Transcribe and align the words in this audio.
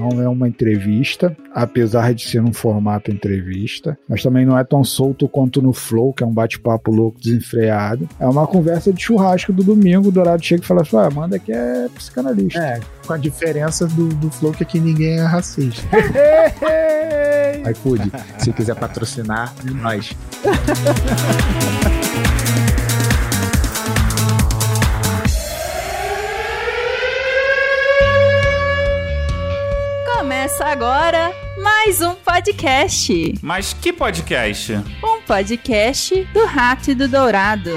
não 0.00 0.20
é 0.20 0.28
uma 0.28 0.48
entrevista, 0.48 1.36
apesar 1.54 2.14
de 2.14 2.26
ser 2.26 2.42
um 2.42 2.52
formato 2.52 3.10
entrevista, 3.10 3.98
mas 4.08 4.22
também 4.22 4.46
não 4.46 4.58
é 4.58 4.64
tão 4.64 4.82
solto 4.82 5.28
quanto 5.28 5.60
no 5.60 5.72
Flow, 5.72 6.12
que 6.12 6.24
é 6.24 6.26
um 6.26 6.32
bate-papo 6.32 6.90
louco, 6.90 7.20
desenfreado. 7.20 8.08
É 8.18 8.26
uma 8.26 8.46
conversa 8.46 8.92
de 8.92 9.02
churrasco 9.02 9.52
do 9.52 9.62
domingo, 9.62 10.08
o 10.08 10.12
Dourado 10.12 10.44
chega 10.44 10.64
e 10.64 10.66
fala 10.66 10.82
assim, 10.82 10.96
ah, 10.96 11.06
Amanda 11.06 11.38
que 11.38 11.52
é 11.52 11.88
psicanalista. 11.94 12.58
É, 12.58 12.80
com 13.06 13.12
a 13.12 13.18
diferença 13.18 13.86
do, 13.86 14.08
do 14.08 14.30
Flow 14.30 14.52
que 14.52 14.62
aqui 14.62 14.80
ninguém 14.80 15.18
é 15.18 15.22
racista. 15.22 15.82
iFood, 17.70 18.10
se 18.38 18.52
quiser 18.52 18.76
patrocinar, 18.76 19.52
é 19.66 19.70
nós. 19.70 20.16
Começa 30.60 30.72
agora 30.72 31.34
mais 31.62 32.02
um 32.02 32.14
podcast. 32.16 33.34
Mas 33.40 33.72
que 33.72 33.94
podcast? 33.94 34.74
Um 35.02 35.22
podcast 35.22 36.22
do 36.34 36.44
Rato 36.44 36.90
e 36.90 36.94
do 36.94 37.08
Dourado. 37.08 37.70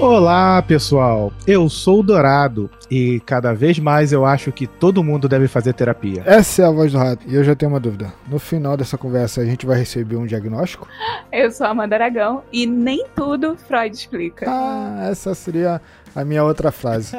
Olá, 0.00 0.62
pessoal. 0.62 1.30
Eu 1.46 1.68
sou 1.68 2.00
o 2.00 2.02
Dourado 2.02 2.70
e 2.90 3.20
cada 3.20 3.52
vez 3.52 3.78
mais 3.78 4.12
eu 4.12 4.24
acho 4.24 4.50
que 4.50 4.66
todo 4.66 5.04
mundo 5.04 5.28
deve 5.28 5.46
fazer 5.46 5.74
terapia. 5.74 6.22
Essa 6.24 6.62
é 6.62 6.64
a 6.64 6.70
voz 6.70 6.90
do 6.90 6.96
rato. 6.96 7.22
E 7.28 7.34
eu 7.34 7.44
já 7.44 7.54
tenho 7.54 7.70
uma 7.70 7.78
dúvida. 7.78 8.10
No 8.26 8.38
final 8.38 8.78
dessa 8.78 8.96
conversa, 8.96 9.42
a 9.42 9.44
gente 9.44 9.66
vai 9.66 9.78
receber 9.78 10.16
um 10.16 10.24
diagnóstico? 10.24 10.88
Eu 11.30 11.50
sou 11.50 11.66
a 11.66 11.70
Amanda 11.70 11.96
Aragão 11.96 12.42
e 12.50 12.66
nem 12.66 13.04
tudo 13.14 13.54
Freud 13.68 13.94
explica. 13.94 14.46
Ah, 14.48 15.08
essa 15.10 15.34
seria 15.34 15.82
a 16.16 16.24
minha 16.24 16.44
outra 16.44 16.72
frase. 16.72 17.14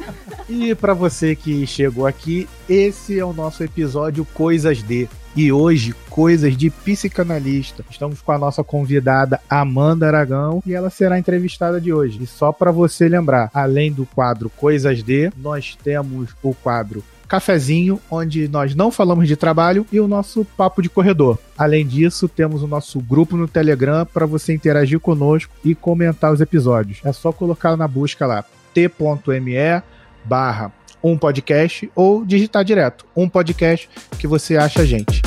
e 0.48 0.74
para 0.74 0.94
você 0.94 1.36
que 1.36 1.66
chegou 1.66 2.06
aqui, 2.06 2.48
esse 2.66 3.18
é 3.18 3.24
o 3.24 3.34
nosso 3.34 3.62
episódio 3.62 4.24
Coisas 4.32 4.82
de. 4.82 5.06
E 5.34 5.50
hoje, 5.50 5.94
coisas 6.10 6.54
de 6.56 6.68
psicanalista. 6.68 7.82
Estamos 7.90 8.20
com 8.20 8.32
a 8.32 8.38
nossa 8.38 8.62
convidada 8.62 9.40
Amanda 9.48 10.06
Aragão 10.06 10.62
e 10.66 10.74
ela 10.74 10.90
será 10.90 11.18
entrevistada 11.18 11.80
de 11.80 11.90
hoje. 11.92 12.22
E 12.22 12.26
só 12.26 12.52
para 12.52 12.70
você 12.70 13.08
lembrar, 13.08 13.50
além 13.54 13.90
do 13.90 14.04
quadro 14.04 14.50
Coisas 14.50 15.02
de, 15.02 15.32
nós 15.36 15.76
temos 15.82 16.30
o 16.42 16.54
quadro 16.54 17.02
cafezinho, 17.26 17.98
onde 18.10 18.46
nós 18.46 18.74
não 18.74 18.90
falamos 18.90 19.26
de 19.26 19.36
trabalho, 19.36 19.86
e 19.90 19.98
o 19.98 20.06
nosso 20.06 20.44
papo 20.44 20.82
de 20.82 20.90
corredor. 20.90 21.38
Além 21.56 21.86
disso, 21.86 22.28
temos 22.28 22.62
o 22.62 22.66
nosso 22.66 23.00
grupo 23.00 23.34
no 23.38 23.48
Telegram 23.48 24.04
para 24.04 24.26
você 24.26 24.52
interagir 24.52 25.00
conosco 25.00 25.54
e 25.64 25.74
comentar 25.74 26.30
os 26.30 26.42
episódios. 26.42 27.00
É 27.02 27.10
só 27.10 27.32
colocar 27.32 27.74
na 27.74 27.88
busca 27.88 28.26
lá 28.26 28.44
t.me 28.74 29.82
barra 30.24 30.70
um 31.02 31.16
podcast 31.16 31.90
ou 31.94 32.24
digitar 32.24 32.64
direto 32.64 33.06
um 33.16 33.28
podcast 33.28 33.88
que 34.18 34.26
você 34.26 34.56
acha 34.56 34.82
a 34.82 34.84
gente. 34.84 35.22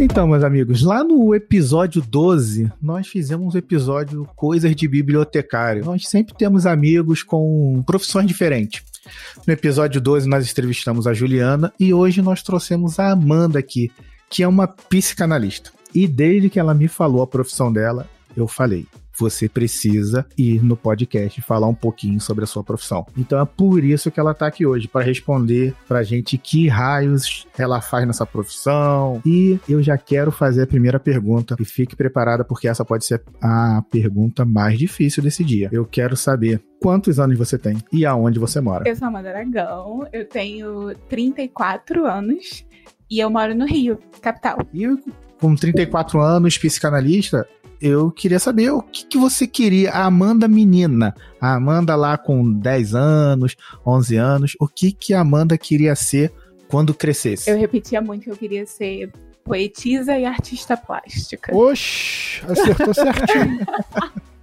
Então, 0.00 0.28
meus 0.28 0.44
amigos, 0.44 0.82
lá 0.82 1.02
no 1.02 1.34
episódio 1.34 2.00
12, 2.00 2.70
nós 2.80 3.08
fizemos 3.08 3.54
um 3.54 3.58
episódio 3.58 4.28
Coisas 4.36 4.76
de 4.76 4.86
Bibliotecário. 4.86 5.84
Nós 5.84 6.06
sempre 6.06 6.36
temos 6.36 6.66
amigos 6.66 7.24
com 7.24 7.82
profissões 7.84 8.28
diferentes. 8.28 8.84
No 9.44 9.52
episódio 9.52 10.00
12, 10.00 10.28
nós 10.28 10.48
entrevistamos 10.48 11.08
a 11.08 11.12
Juliana 11.12 11.72
e 11.80 11.92
hoje 11.92 12.22
nós 12.22 12.44
trouxemos 12.44 13.00
a 13.00 13.10
Amanda 13.10 13.58
aqui, 13.58 13.90
que 14.30 14.44
é 14.44 14.46
uma 14.46 14.68
psicanalista. 14.68 15.72
E 15.92 16.06
desde 16.06 16.48
que 16.48 16.60
ela 16.60 16.74
me 16.74 16.86
falou 16.86 17.20
a 17.20 17.26
profissão 17.26 17.72
dela, 17.72 18.08
eu 18.36 18.46
falei: 18.46 18.86
você 19.18 19.48
precisa 19.48 20.26
ir 20.36 20.62
no 20.62 20.76
podcast 20.76 21.40
falar 21.42 21.66
um 21.66 21.74
pouquinho 21.74 22.20
sobre 22.20 22.44
a 22.44 22.46
sua 22.46 22.62
profissão. 22.62 23.06
Então 23.16 23.40
é 23.40 23.44
por 23.44 23.82
isso 23.82 24.10
que 24.10 24.20
ela 24.20 24.32
está 24.32 24.46
aqui 24.46 24.64
hoje, 24.64 24.88
para 24.88 25.04
responder 25.04 25.74
pra 25.86 26.02
gente 26.02 26.38
que 26.38 26.68
raios 26.68 27.46
ela 27.56 27.80
faz 27.80 28.06
nessa 28.06 28.24
profissão. 28.24 29.20
E 29.24 29.58
eu 29.68 29.82
já 29.82 29.98
quero 29.98 30.30
fazer 30.30 30.62
a 30.62 30.66
primeira 30.66 31.00
pergunta 31.00 31.56
e 31.58 31.64
fique 31.64 31.96
preparada 31.96 32.44
porque 32.44 32.68
essa 32.68 32.84
pode 32.84 33.04
ser 33.04 33.22
a 33.40 33.82
pergunta 33.90 34.44
mais 34.44 34.78
difícil 34.78 35.22
desse 35.22 35.44
dia. 35.44 35.68
Eu 35.72 35.84
quero 35.84 36.16
saber 36.16 36.62
quantos 36.80 37.18
anos 37.18 37.36
você 37.36 37.58
tem 37.58 37.78
e 37.92 38.06
aonde 38.06 38.38
você 38.38 38.60
mora. 38.60 38.88
Eu 38.88 38.96
sou 38.96 39.08
Amanda 39.08 39.30
Aragão, 39.30 40.06
eu 40.12 40.24
tenho 40.26 40.94
34 41.08 42.06
anos 42.06 42.64
e 43.10 43.18
eu 43.18 43.30
moro 43.30 43.54
no 43.54 43.66
Rio, 43.66 43.98
capital. 44.20 44.58
E 44.72 44.86
com 45.40 45.54
34 45.54 46.20
anos, 46.20 46.58
psicanalista, 46.58 47.46
eu 47.80 48.10
queria 48.10 48.38
saber 48.38 48.70
o 48.70 48.82
que, 48.82 49.06
que 49.06 49.18
você 49.18 49.46
queria, 49.46 49.90
a 49.92 50.04
Amanda 50.04 50.48
menina, 50.48 51.14
a 51.40 51.54
Amanda 51.54 51.94
lá 51.94 52.18
com 52.18 52.52
10 52.52 52.94
anos, 52.94 53.56
11 53.86 54.16
anos, 54.16 54.56
o 54.60 54.66
que 54.66 54.92
que 54.92 55.14
a 55.14 55.20
Amanda 55.20 55.56
queria 55.56 55.94
ser 55.94 56.32
quando 56.68 56.94
crescesse? 56.94 57.50
Eu 57.50 57.58
repetia 57.58 58.00
muito 58.00 58.24
que 58.24 58.30
eu 58.30 58.36
queria 58.36 58.66
ser 58.66 59.10
poetisa 59.44 60.18
e 60.18 60.24
artista 60.24 60.76
plástica. 60.76 61.56
Oxi, 61.56 62.42
acertou 62.46 62.92
certinho. 62.92 63.60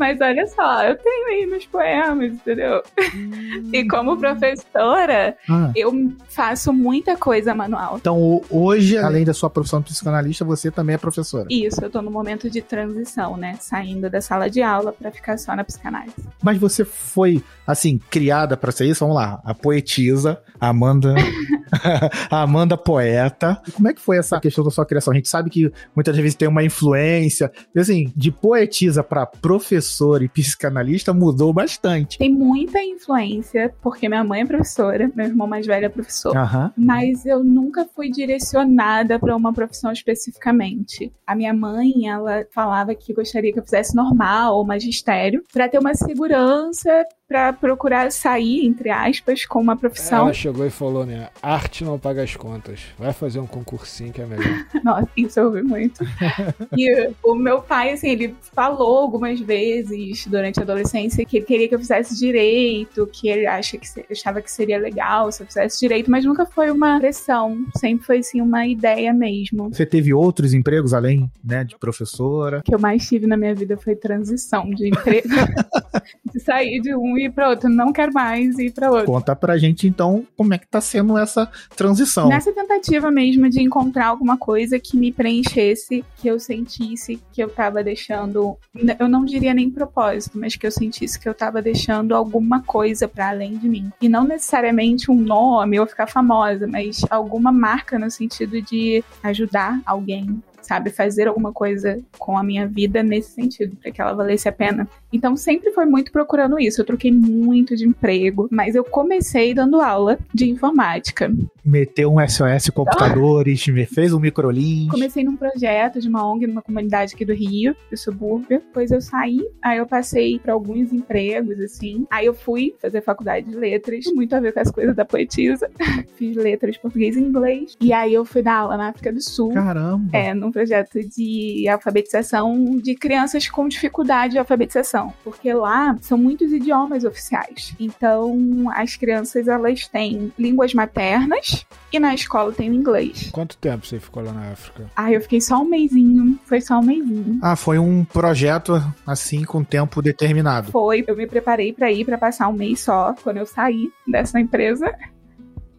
Mas 0.00 0.18
olha 0.18 0.46
só, 0.46 0.82
eu 0.84 0.96
tenho 0.96 1.26
aí 1.26 1.46
meus 1.46 1.66
poemas, 1.66 2.32
entendeu? 2.32 2.82
Hum. 3.14 3.68
E 3.70 3.86
como 3.86 4.16
professora, 4.16 5.36
ah. 5.46 5.70
eu 5.76 5.92
faço 6.26 6.72
muita 6.72 7.18
coisa 7.18 7.54
manual. 7.54 7.98
Então, 8.00 8.40
hoje, 8.48 8.96
além 8.96 9.26
da 9.26 9.34
sua 9.34 9.50
profissão 9.50 9.80
de 9.80 9.90
psicanalista, 9.90 10.42
você 10.42 10.70
também 10.70 10.94
é 10.94 10.98
professora. 10.98 11.46
Isso, 11.50 11.84
eu 11.84 11.90
tô 11.90 12.00
no 12.00 12.10
momento 12.10 12.48
de 12.48 12.62
transição, 12.62 13.36
né? 13.36 13.58
Saindo 13.60 14.08
da 14.08 14.22
sala 14.22 14.48
de 14.48 14.62
aula 14.62 14.90
para 14.90 15.10
ficar 15.12 15.36
só 15.36 15.54
na 15.54 15.64
psicanálise. 15.64 16.16
Mas 16.42 16.56
você 16.56 16.82
foi, 16.82 17.44
assim, 17.66 18.00
criada 18.08 18.56
para 18.56 18.72
ser 18.72 18.86
isso? 18.86 19.00
Vamos 19.00 19.16
lá, 19.16 19.38
a 19.44 19.52
poetisa, 19.52 20.40
a 20.58 20.68
Amanda. 20.68 21.14
a 22.30 22.42
Amanda 22.42 22.76
poeta. 22.76 23.60
Como 23.74 23.88
é 23.88 23.94
que 23.94 24.00
foi 24.00 24.18
essa 24.18 24.40
questão 24.40 24.64
da 24.64 24.70
sua 24.70 24.86
criação? 24.86 25.12
A 25.12 25.16
gente 25.16 25.28
sabe 25.28 25.50
que 25.50 25.70
muitas 25.94 26.16
vezes 26.16 26.34
tem 26.34 26.48
uma 26.48 26.64
influência, 26.64 27.50
assim, 27.76 28.12
de 28.16 28.30
poetisa 28.30 29.02
para 29.02 29.26
professora 29.26 29.89
professora 29.90 30.24
e 30.24 30.28
psicanalista 30.28 31.12
mudou 31.12 31.52
bastante. 31.52 32.18
Tem 32.18 32.32
muita 32.32 32.82
influência, 32.82 33.74
porque 33.82 34.08
minha 34.08 34.22
mãe 34.22 34.42
é 34.42 34.46
professora, 34.46 35.10
meu 35.14 35.26
irmão 35.26 35.48
mais 35.48 35.66
velho 35.66 35.86
é 35.86 35.88
professor. 35.88 36.36
Uhum. 36.36 36.70
Mas 36.76 37.26
eu 37.26 37.42
nunca 37.42 37.84
fui 37.84 38.08
direcionada 38.10 39.18
para 39.18 39.36
uma 39.36 39.52
profissão 39.52 39.90
especificamente. 39.92 41.12
A 41.26 41.34
minha 41.34 41.52
mãe, 41.52 42.06
ela 42.06 42.46
falava 42.52 42.94
que 42.94 43.12
gostaria 43.12 43.52
que 43.52 43.58
eu 43.58 43.64
fizesse 43.64 43.94
normal 43.94 44.56
ou 44.56 44.64
magistério, 44.64 45.42
para 45.52 45.68
ter 45.68 45.78
uma 45.78 45.94
segurança 45.94 47.04
para 47.30 47.52
procurar 47.52 48.10
sair, 48.10 48.66
entre 48.66 48.90
aspas, 48.90 49.46
com 49.46 49.60
uma 49.60 49.76
profissão. 49.76 50.22
Ela 50.22 50.32
chegou 50.32 50.66
e 50.66 50.70
falou, 50.70 51.06
né? 51.06 51.28
Arte 51.40 51.84
não 51.84 51.96
paga 51.96 52.24
as 52.24 52.34
contas. 52.34 52.80
Vai 52.98 53.12
fazer 53.12 53.38
um 53.38 53.46
concursinho 53.46 54.12
que 54.12 54.20
é 54.20 54.26
melhor. 54.26 54.66
Nossa, 54.82 55.08
isso 55.16 55.38
eu 55.38 55.46
ouvi 55.46 55.62
muito. 55.62 56.04
e 56.76 57.08
o 57.22 57.36
meu 57.36 57.62
pai, 57.62 57.92
assim, 57.92 58.08
ele 58.08 58.34
falou 58.52 58.98
algumas 58.98 59.38
vezes 59.38 60.26
durante 60.26 60.58
a 60.58 60.64
adolescência 60.64 61.24
que 61.24 61.36
ele 61.36 61.46
queria 61.46 61.68
que 61.68 61.74
eu 61.76 61.78
fizesse 61.78 62.18
direito, 62.18 63.06
que 63.06 63.28
ele 63.28 63.46
acha 63.46 63.78
que 63.78 63.86
achava 64.10 64.42
que 64.42 64.50
seria 64.50 64.78
legal 64.80 65.30
se 65.30 65.44
eu 65.44 65.46
fizesse 65.46 65.78
direito, 65.78 66.10
mas 66.10 66.24
nunca 66.24 66.44
foi 66.44 66.68
uma 66.68 66.98
pressão. 66.98 67.56
Sempre 67.76 68.04
foi, 68.06 68.18
assim, 68.18 68.40
uma 68.40 68.66
ideia 68.66 69.14
mesmo. 69.14 69.68
Você 69.72 69.86
teve 69.86 70.12
outros 70.12 70.52
empregos 70.52 70.92
além, 70.92 71.30
né, 71.44 71.62
de 71.62 71.78
professora? 71.78 72.58
O 72.58 72.62
que 72.64 72.74
eu 72.74 72.80
mais 72.80 73.06
tive 73.06 73.28
na 73.28 73.36
minha 73.36 73.54
vida 73.54 73.76
foi 73.76 73.94
transição 73.94 74.68
de 74.70 74.88
emprego. 74.88 75.28
de 76.32 76.40
sair 76.40 76.80
de 76.80 76.94
um 76.94 77.16
ir 77.18 77.32
para 77.32 77.50
outro, 77.50 77.68
não 77.68 77.92
quero 77.92 78.12
mais 78.12 78.58
ir 78.58 78.72
para 78.72 78.90
outro. 78.90 79.06
Conta 79.06 79.34
pra 79.34 79.58
gente 79.58 79.86
então 79.86 80.26
como 80.36 80.54
é 80.54 80.58
que 80.58 80.66
tá 80.66 80.80
sendo 80.80 81.16
essa 81.18 81.50
transição. 81.76 82.28
Nessa 82.28 82.52
tentativa 82.52 83.10
mesmo 83.10 83.48
de 83.48 83.60
encontrar 83.60 84.06
alguma 84.06 84.36
coisa 84.36 84.78
que 84.78 84.96
me 84.96 85.12
preenchesse, 85.12 86.04
que 86.16 86.28
eu 86.28 86.38
sentisse 86.38 87.20
que 87.32 87.42
eu 87.42 87.48
tava 87.48 87.82
deixando, 87.82 88.56
eu 88.98 89.08
não 89.08 89.24
diria 89.24 89.54
nem 89.54 89.70
propósito, 89.70 90.38
mas 90.38 90.56
que 90.56 90.66
eu 90.66 90.70
sentisse 90.70 91.18
que 91.18 91.28
eu 91.28 91.34
tava 91.34 91.62
deixando 91.62 92.14
alguma 92.14 92.62
coisa 92.62 93.08
para 93.08 93.28
além 93.28 93.56
de 93.56 93.68
mim. 93.68 93.90
E 94.00 94.08
não 94.08 94.24
necessariamente 94.24 95.10
um 95.10 95.20
nome 95.20 95.78
ou 95.78 95.86
ficar 95.86 96.06
famosa, 96.06 96.66
mas 96.66 97.04
alguma 97.10 97.52
marca 97.52 97.98
no 97.98 98.10
sentido 98.10 98.60
de 98.62 99.02
ajudar 99.22 99.80
alguém 99.84 100.42
sabe? 100.62 100.90
Fazer 100.90 101.28
alguma 101.28 101.52
coisa 101.52 101.98
com 102.18 102.36
a 102.36 102.42
minha 102.42 102.66
vida 102.66 103.02
nesse 103.02 103.32
sentido, 103.32 103.76
para 103.76 103.90
que 103.90 104.00
ela 104.00 104.12
valesse 104.12 104.48
a 104.48 104.52
pena. 104.52 104.88
Então 105.12 105.36
sempre 105.36 105.72
foi 105.72 105.86
muito 105.86 106.12
procurando 106.12 106.58
isso. 106.58 106.80
Eu 106.80 106.84
troquei 106.84 107.10
muito 107.12 107.76
de 107.76 107.86
emprego, 107.86 108.48
mas 108.50 108.74
eu 108.74 108.84
comecei 108.84 109.54
dando 109.54 109.80
aula 109.80 110.18
de 110.32 110.48
informática. 110.48 111.30
Meteu 111.64 112.12
um 112.12 112.26
SOS 112.26 112.70
computadores, 112.70 113.66
me 113.68 113.84
fez 113.84 114.12
um 114.12 114.20
microlink. 114.20 114.90
Comecei 114.90 115.24
num 115.24 115.36
projeto 115.36 116.00
de 116.00 116.08
uma 116.08 116.26
ONG 116.26 116.46
numa 116.46 116.62
comunidade 116.62 117.14
aqui 117.14 117.24
do 117.24 117.34
Rio, 117.34 117.76
do 117.90 117.96
subúrbio. 117.96 118.60
Depois 118.60 118.90
eu 118.90 119.00
saí, 119.00 119.40
aí 119.62 119.78
eu 119.78 119.86
passei 119.86 120.38
para 120.38 120.52
alguns 120.52 120.92
empregos, 120.92 121.58
assim. 121.60 122.06
Aí 122.10 122.26
eu 122.26 122.34
fui 122.34 122.74
fazer 122.80 123.02
faculdade 123.02 123.46
de 123.46 123.56
letras, 123.56 124.04
muito 124.14 124.34
a 124.34 124.40
ver 124.40 124.52
com 124.52 124.60
as 124.60 124.70
coisas 124.70 124.94
da 124.94 125.04
poetisa. 125.04 125.70
Fiz 126.16 126.36
letras 126.36 126.76
português 126.76 127.16
e 127.16 127.20
inglês. 127.20 127.76
E 127.80 127.92
aí 127.92 128.14
eu 128.14 128.24
fui 128.24 128.42
dar 128.42 128.56
aula 128.56 128.76
na 128.76 128.88
África 128.88 129.12
do 129.12 129.20
Sul. 129.20 129.52
Caramba! 129.52 130.16
É, 130.16 130.34
num 130.50 130.52
projeto 130.52 130.98
de 131.08 131.68
alfabetização 131.68 132.76
de 132.76 132.94
crianças 132.96 133.48
com 133.48 133.68
dificuldade 133.68 134.32
de 134.32 134.38
alfabetização 134.38 135.14
porque 135.22 135.52
lá 135.52 135.96
são 136.00 136.18
muitos 136.18 136.52
idiomas 136.52 137.04
oficiais. 137.04 137.74
Então, 137.78 138.66
as 138.74 138.96
crianças 138.96 139.46
elas 139.46 139.86
têm 139.86 140.32
línguas 140.38 140.74
maternas 140.74 141.64
e 141.92 141.98
na 141.98 142.14
escola 142.14 142.52
tem 142.52 142.70
o 142.70 142.74
inglês. 142.74 143.30
Quanto 143.32 143.56
tempo 143.56 143.86
você 143.86 144.00
ficou 144.00 144.22
lá 144.22 144.32
na 144.32 144.52
África? 144.52 144.90
Ah, 144.96 145.12
eu 145.12 145.20
fiquei 145.20 145.40
só 145.40 145.60
um 145.62 145.64
mêsinho, 145.64 146.38
foi 146.44 146.60
só 146.60 146.78
um 146.78 146.84
mêsinho. 146.84 147.38
Ah, 147.42 147.56
foi 147.56 147.78
um 147.78 148.04
projeto 148.04 148.82
assim 149.06 149.44
com 149.44 149.62
tempo 149.62 150.02
determinado. 150.02 150.70
Foi, 150.72 151.04
eu 151.06 151.16
me 151.16 151.26
preparei 151.26 151.72
para 151.72 151.90
ir 151.92 152.04
para 152.04 152.18
passar 152.18 152.48
um 152.48 152.52
mês 152.52 152.80
só 152.80 153.14
quando 153.22 153.36
eu 153.38 153.46
saí 153.46 153.90
dessa 154.06 154.40
empresa. 154.40 154.92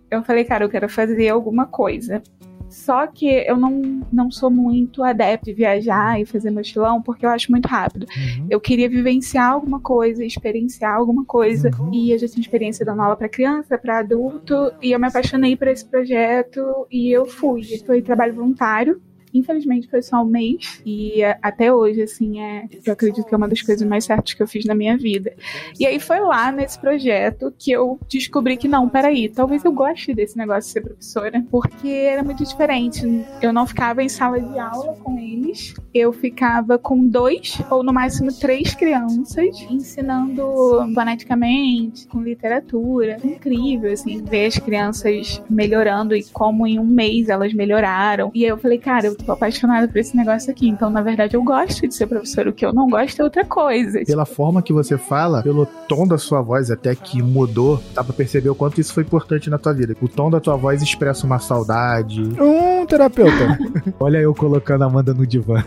Eu 0.10 0.24
falei, 0.24 0.44
cara, 0.44 0.66
eu 0.66 0.70
quero 0.70 0.90
fazer 0.90 1.30
alguma 1.30 1.66
coisa. 1.66 2.22
Só 2.72 3.06
que 3.06 3.28
eu 3.28 3.58
não, 3.58 4.02
não 4.12 4.32
sou 4.32 4.50
muito 4.50 5.04
adepto 5.04 5.48
de 5.48 5.54
viajar 5.54 6.20
e 6.20 6.26
fazer 6.26 6.50
mochilão, 6.50 7.02
porque 7.02 7.26
eu 7.26 7.30
acho 7.30 7.52
muito 7.52 7.68
rápido. 7.68 8.08
Uhum. 8.16 8.48
Eu 8.50 8.60
queria 8.60 8.90
vivenciar 8.90 9.52
alguma 9.52 9.80
coisa, 9.80 10.24
experienciar 10.24 10.96
alguma 10.96 11.26
coisa. 11.26 11.70
Uhum. 11.78 11.94
E 11.94 12.12
eu 12.12 12.18
já 12.18 12.28
tinha 12.28 12.42
experiência 12.42 12.86
dando 12.86 13.02
aula 13.02 13.16
para 13.16 13.28
criança, 13.28 13.78
para 13.78 14.00
adulto, 14.00 14.72
e 14.82 14.92
eu 14.92 15.00
me 15.00 15.08
apaixonei 15.08 15.56
por 15.56 15.68
esse 15.68 15.86
projeto 15.86 16.88
e 16.90 17.12
eu 17.12 17.26
fui. 17.26 17.62
Foi 17.86 18.02
trabalho 18.02 18.34
voluntário 18.34 19.02
Infelizmente 19.34 19.88
foi 19.88 20.02
só 20.02 20.22
um 20.22 20.26
mês 20.26 20.82
e 20.86 21.22
é, 21.22 21.38
até 21.42 21.74
hoje, 21.74 22.02
assim, 22.02 22.42
é, 22.42 22.66
eu 22.86 22.94
acredito 22.94 23.26
que 23.26 23.34
é 23.34 23.38
uma 23.38 23.48
das 23.48 23.62
coisas 23.62 23.88
mais 23.88 24.06
certas 24.06 24.34
que 24.34 24.42
eu 24.42 24.48
fiz 24.48 24.66
na 24.66 24.76
minha 24.76 24.98
vida. 24.98 25.34
E 25.80 25.86
aí 25.86 26.00
foi 26.00 26.20
lá 26.20 26.52
nesse 26.52 26.80
projeto 26.80 27.54
que 27.58 27.72
eu 27.72 28.00
descobri 28.08 28.58
que 28.58 28.68
não, 28.68 28.90
peraí, 28.90 29.30
talvez 29.30 29.64
eu 29.64 29.72
goste 29.72 30.14
desse 30.14 30.38
negócio 30.38 30.62
de 30.62 30.68
ser 30.68 30.82
professora, 30.82 31.46
porque 31.50 31.88
era 31.88 32.24
muito 32.24 32.44
diferente. 32.44 33.02
Eu 33.42 33.54
não 33.54 33.66
ficava 33.66 34.04
em 34.04 34.10
sala 34.10 34.40
de 34.40 34.60
aula 34.60 34.96
com 35.04 35.18
eles, 35.18 35.74
eu 35.94 36.12
ficava 36.12 36.78
com 36.78 37.06
dois 37.06 37.60
ou 37.70 37.84
no 37.84 37.94
máximo 37.94 38.32
três 38.34 38.74
crianças 38.76 39.62
ensinando 39.70 40.44
foneticamente, 40.94 42.08
com 42.08 42.22
literatura. 42.22 43.18
Incrível, 43.24 43.92
assim, 43.92 44.24
ver 44.24 44.48
as 44.48 44.58
crianças 44.58 45.42
melhorando 45.50 46.16
e 46.16 46.24
como 46.24 46.66
em 46.68 46.80
um 46.80 46.86
mês 46.86 47.30
elas 47.30 47.54
melhoraram. 47.54 48.32
E 48.34 48.44
aí 48.44 48.50
eu 48.50 48.58
falei, 48.58 48.78
cara, 48.78 49.08
eu 49.08 49.16
tô 49.24 49.32
apaixonada 49.32 49.88
por 49.88 49.98
esse 49.98 50.16
negócio 50.16 50.52
aqui. 50.52 50.68
Então, 50.68 50.90
na 50.90 51.02
verdade, 51.02 51.36
eu 51.36 51.44
gosto 51.44 51.88
de 51.88 51.94
ser 51.94 52.08
professora. 52.08 52.50
O 52.50 52.54
que 52.54 52.66
eu 52.66 52.74
não 52.74 52.90
gosto 52.90 53.20
é 53.20 53.24
outra 53.24 53.46
coisa. 53.46 54.04
Pela 54.06 54.26
forma 54.26 54.62
que 54.62 54.74
você 54.74 54.98
fala, 54.98 55.42
pelo 55.42 55.66
tom 55.66 56.08
da 56.08 56.18
sua 56.18 56.42
voz, 56.42 56.72
até 56.72 56.96
que 56.96 57.22
mudou, 57.22 57.82
dá 57.94 58.04
pra 58.04 58.14
perceber 58.14 58.50
o 58.50 58.56
quanto 58.56 58.80
isso 58.80 58.94
foi 58.94 59.04
importante 59.04 59.50
na 59.50 59.58
tua 59.58 59.74
vida. 59.74 59.96
O 60.02 60.08
tom 60.08 60.30
da 60.30 60.40
tua 60.40 60.56
voz 60.56 60.82
expressa 60.82 61.26
uma 61.26 61.40
saudade. 61.40 62.22
Um 62.40 62.86
terapeuta. 62.86 63.58
Olha 64.00 64.18
eu 64.18 64.34
colocando 64.34 64.84
a 64.84 64.86
Amanda 64.86 65.14
no 65.14 65.26
divã. 65.26 65.64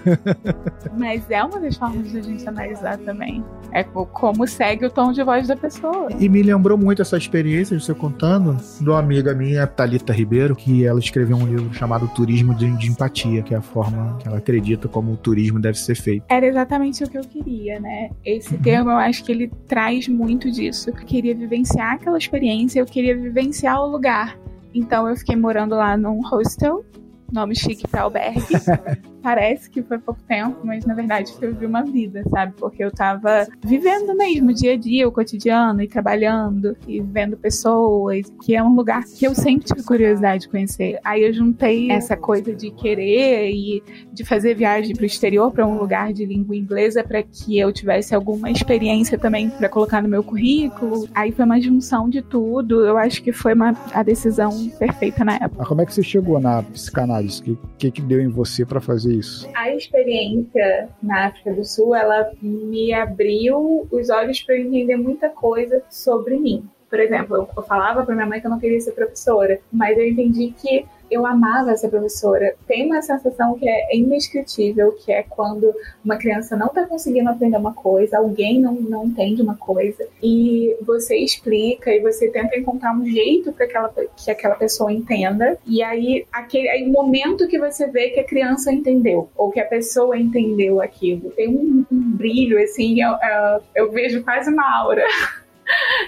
Mas 0.97 1.31
é 1.31 1.43
uma 1.43 1.61
das 1.61 1.77
formas 1.77 2.11
de 2.11 2.19
a 2.19 2.23
gente 2.23 2.49
analisar 2.49 2.99
também. 2.99 3.45
É 3.73 3.83
como 3.85 4.47
segue 4.47 4.87
o 4.87 4.91
tom 4.91 5.13
de 5.13 5.23
voz 5.23 5.49
da 5.49 5.57
pessoa. 5.57 6.09
E 6.19 6.29
me 6.29 6.43
lembrou 6.43 6.77
muito 6.77 7.03
essa 7.03 7.17
experiência 7.17 7.77
de 7.77 7.85
você 7.85 7.95
contando 7.95 8.57
de 8.81 8.89
uma 8.89 8.99
amiga 8.99 9.35
minha, 9.35 9.67
Talita 9.67 10.13
Ribeiro, 10.13 10.55
que 10.55 10.85
ela 10.85 10.99
escreveu 10.99 11.37
um 11.37 11.47
livro 11.47 11.73
chamado 11.75 12.09
Turismo 12.09 12.55
de, 12.55 12.71
de 12.77 12.89
Empatia 12.89 13.43
que 13.45 13.55
é 13.55 13.59
a 13.59 13.63
forma 13.63 14.17
que 14.19 14.27
ela 14.27 14.39
acredita 14.39 14.89
como 14.89 15.13
o 15.13 15.17
turismo 15.17 15.61
deve 15.61 15.79
ser 15.79 15.95
feito. 15.95 16.25
Era 16.29 16.47
exatamente 16.47 17.05
o 17.05 17.09
que 17.09 17.19
eu 17.19 17.23
queria, 17.23 17.79
né? 17.79 18.11
Esse 18.25 18.55
uhum. 18.55 18.63
termo 18.63 18.91
eu 18.91 18.97
acho 18.97 19.23
que 19.23 19.31
ele 19.31 19.49
traz 19.69 20.09
muito 20.09 20.51
disso. 20.51 20.91
Eu 20.91 20.95
queria 20.95 21.35
vivenciar 21.35 21.95
aquela 21.95 22.19
experiência, 22.19 22.81
eu 22.81 22.87
queria 22.87 23.17
vivenciar 23.17 23.81
o 23.81 23.87
lugar. 23.87 24.39
Então 24.75 25.09
eu 25.09 25.17
fiquei 25.17 25.37
morando 25.37 25.75
lá 25.75 25.97
num 25.97 26.21
hostel, 26.27 26.85
nome 27.33 27.55
chique 27.55 27.87
para 27.87 28.03
albergue. 28.03 28.43
parece 29.25 29.71
que 29.71 29.83
foi 29.83 29.99
pouco 29.99 30.21
tempo, 30.29 30.59
mas 30.63 30.85
na 30.85 30.93
verdade 30.93 31.33
eu 31.41 31.55
vi 31.55 31.65
uma 31.65 31.83
vida, 31.83 32.23
sabe? 32.29 32.53
Porque 32.59 32.85
eu 32.85 32.91
tava 32.91 33.49
vivendo 33.65 34.15
mesmo 34.15 34.51
o 34.51 34.55
dia 34.55 34.75
a 34.75 34.77
dia, 34.77 35.09
o 35.09 35.11
cotidiano, 35.11 35.81
e 35.81 35.89
trabalhando, 35.89 36.77
e 36.87 37.01
vendo 37.01 37.35
pessoas, 37.35 38.31
que 38.43 38.55
é 38.55 38.63
um 38.63 38.75
lugar 38.75 39.03
que 39.05 39.27
eu 39.27 39.35
sempre 39.35 39.65
tive 39.65 39.83
curiosidade 39.83 40.43
de 40.43 40.51
conhecer. 40.51 40.99
Aí 41.03 41.23
eu 41.23 41.33
juntei 41.33 41.91
essa 41.91 42.19
coisa 42.19 42.55
de 42.55 42.71
querer 42.71 43.51
e 43.51 43.83
de 44.13 44.27
fazer 44.27 44.55
viagem 44.55 44.95
para 44.95 45.05
o 45.05 45.07
exterior, 45.07 45.51
para 45.51 45.67
um 45.67 45.79
lugar 45.79 46.13
de 46.13 46.27
língua 46.27 46.55
inglesa, 46.55 47.03
para 47.03 47.23
que 47.23 47.59
eu 47.59 47.73
tivesse 47.73 48.15
alguma 48.15 48.51
experiência 48.51 49.17
também 49.19 49.49
para 49.49 49.71
colocar 49.71 50.03
no 50.03 50.09
meu 50.09 50.23
currículo. 50.23 51.09
Aí 51.15 51.33
foi 51.33 51.47
uma 51.47 51.59
junção 51.59 52.11
de 52.11 52.21
tudo. 52.21 52.85
Eu 52.85 52.99
acho 52.99 53.23
que 53.23 53.33
foi 53.33 53.55
uma, 53.55 53.75
a 53.95 54.03
decisão 54.03 54.69
perfeita 54.79 55.25
na 55.25 55.37
época. 55.37 55.65
Como 55.65 55.81
é 55.81 55.87
que 55.87 55.95
você 55.95 56.03
chegou 56.03 56.39
na 56.39 56.63
psicanálise? 56.63 57.41
O 57.41 57.45
que, 57.45 57.59
que, 57.79 57.91
que 57.91 58.03
deu 58.03 58.21
em 58.21 58.29
você 58.29 58.67
para 58.67 58.83
fazer 58.83 59.14
isso? 59.19 59.49
A 59.55 59.75
experiência 59.75 60.89
na 61.03 61.27
África 61.27 61.53
do 61.53 61.65
Sul, 61.65 61.95
ela 61.95 62.33
me 62.41 62.93
abriu 62.93 63.87
os 63.91 64.11
olhos 64.11 64.43
para 64.43 64.59
entender 64.59 64.97
muita 64.97 65.29
coisa 65.29 65.83
sobre 65.91 66.39
mim. 66.39 66.69
Por 66.95 67.01
exemplo, 67.01 67.49
eu 67.57 67.63
falava 67.65 68.05
para 68.05 68.15
minha 68.15 68.25
mãe 68.25 68.41
que 68.41 68.47
eu 68.47 68.51
não 68.53 68.61
queria 68.61 68.81
ser 68.81 68.93
professora, 68.93 69.59
mas 69.73 69.99
eu 69.99 70.07
entendi 70.07 70.55
que 70.57 70.87
eu 71.11 71.27
amava 71.27 71.73
essa 71.73 71.89
professora. 71.89 72.55
Tem 72.69 72.87
uma 72.87 73.03
sensação 73.03 73.59
que 73.59 73.69
é 73.69 73.97
indescritível, 73.97 74.93
que 74.93 75.11
é 75.11 75.25
quando 75.25 75.75
uma 76.05 76.17
criança 76.17 76.57
não 76.57 76.69
está 76.69 76.87
conseguindo 76.87 77.29
aprender 77.29 77.57
uma 77.57 77.75
coisa, 77.75 78.19
alguém 78.19 78.61
não, 78.61 78.75
não 78.75 79.07
entende 79.07 79.43
uma 79.43 79.57
coisa, 79.57 80.07
e 80.23 80.77
você 80.83 81.17
explica 81.17 81.91
e 81.93 81.99
você 81.99 82.29
tenta 82.29 82.57
encontrar 82.57 82.97
um 82.97 83.05
jeito 83.05 83.53
para 83.53 83.65
aquela, 83.65 83.93
que 84.17 84.31
aquela 84.31 84.55
pessoa 84.55 84.93
entenda, 84.93 85.59
e 85.67 85.83
aí 85.83 86.25
aquele 86.33 86.69
aí, 86.69 86.89
momento 86.89 87.49
que 87.49 87.59
você 87.59 87.89
vê 87.89 88.11
que 88.11 88.21
a 88.21 88.25
criança 88.25 88.73
entendeu, 88.73 89.29
ou 89.37 89.51
que 89.51 89.59
a 89.59 89.67
pessoa 89.67 90.17
entendeu 90.17 90.81
aquilo. 90.81 91.33
Tem 91.33 91.49
um, 91.49 91.85
um 91.91 92.17
brilho, 92.17 92.63
assim, 92.63 93.03
eu, 93.03 93.11
eu, 93.11 93.61
eu 93.75 93.91
vejo 93.91 94.23
quase 94.23 94.49
uma 94.49 94.79
aura. 94.79 95.03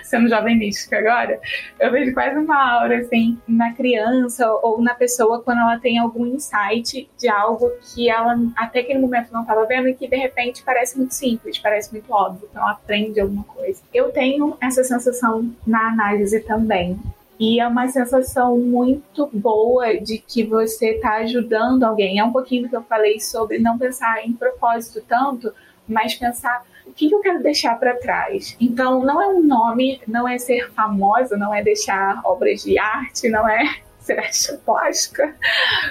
sendo 0.02 0.28
jovem 0.28 0.56
mística 0.56 0.98
agora, 0.98 1.40
eu 1.78 1.90
vejo 1.90 2.12
quase 2.12 2.38
uma 2.38 2.80
aura 2.80 2.98
assim 2.98 3.38
na 3.46 3.72
criança 3.72 4.50
ou 4.62 4.80
na 4.80 4.94
pessoa 4.94 5.42
quando 5.42 5.60
ela 5.60 5.78
tem 5.78 5.98
algum 5.98 6.26
insight 6.26 7.08
de 7.18 7.28
algo 7.28 7.70
que 7.82 8.08
ela 8.08 8.38
até 8.56 8.80
aquele 8.80 8.98
momento 8.98 9.32
não 9.32 9.42
estava 9.42 9.64
vendo 9.66 9.88
e 9.88 9.94
que 9.94 10.08
de 10.08 10.16
repente 10.16 10.62
parece 10.62 10.96
muito 10.96 11.14
simples, 11.14 11.58
parece 11.58 11.92
muito 11.92 12.12
óbvio, 12.12 12.48
então 12.50 12.62
ela 12.62 12.72
aprende 12.72 13.20
alguma 13.20 13.44
coisa. 13.44 13.82
Eu 13.92 14.10
tenho 14.10 14.56
essa 14.60 14.82
sensação 14.84 15.50
na 15.66 15.88
análise 15.88 16.40
também. 16.40 16.98
E 17.38 17.60
é 17.60 17.68
uma 17.68 17.86
sensação 17.88 18.56
muito 18.58 19.28
boa 19.30 19.94
de 20.00 20.16
que 20.16 20.42
você 20.42 20.92
está 20.92 21.16
ajudando 21.16 21.84
alguém. 21.84 22.18
É 22.18 22.24
um 22.24 22.32
pouquinho 22.32 22.62
do 22.62 22.68
que 22.70 22.76
eu 22.76 22.82
falei 22.82 23.20
sobre 23.20 23.58
não 23.58 23.76
pensar 23.76 24.26
em 24.26 24.32
propósito 24.32 25.02
tanto, 25.06 25.52
mas 25.86 26.14
pensar 26.14 26.64
o 26.86 26.92
que 26.92 27.12
eu 27.12 27.20
quero 27.20 27.42
deixar 27.42 27.78
para 27.78 27.94
trás. 27.94 28.56
Então, 28.60 29.04
não 29.04 29.20
é 29.20 29.28
um 29.28 29.42
nome, 29.42 30.00
não 30.06 30.28
é 30.28 30.38
ser 30.38 30.70
famosa, 30.72 31.36
não 31.36 31.54
é 31.54 31.62
deixar 31.62 32.20
obras 32.24 32.62
de 32.62 32.78
arte, 32.78 33.28
não 33.28 33.48
é 33.48 33.76
ser 33.98 34.18
artista 34.18 34.60
plástica, 34.64 35.34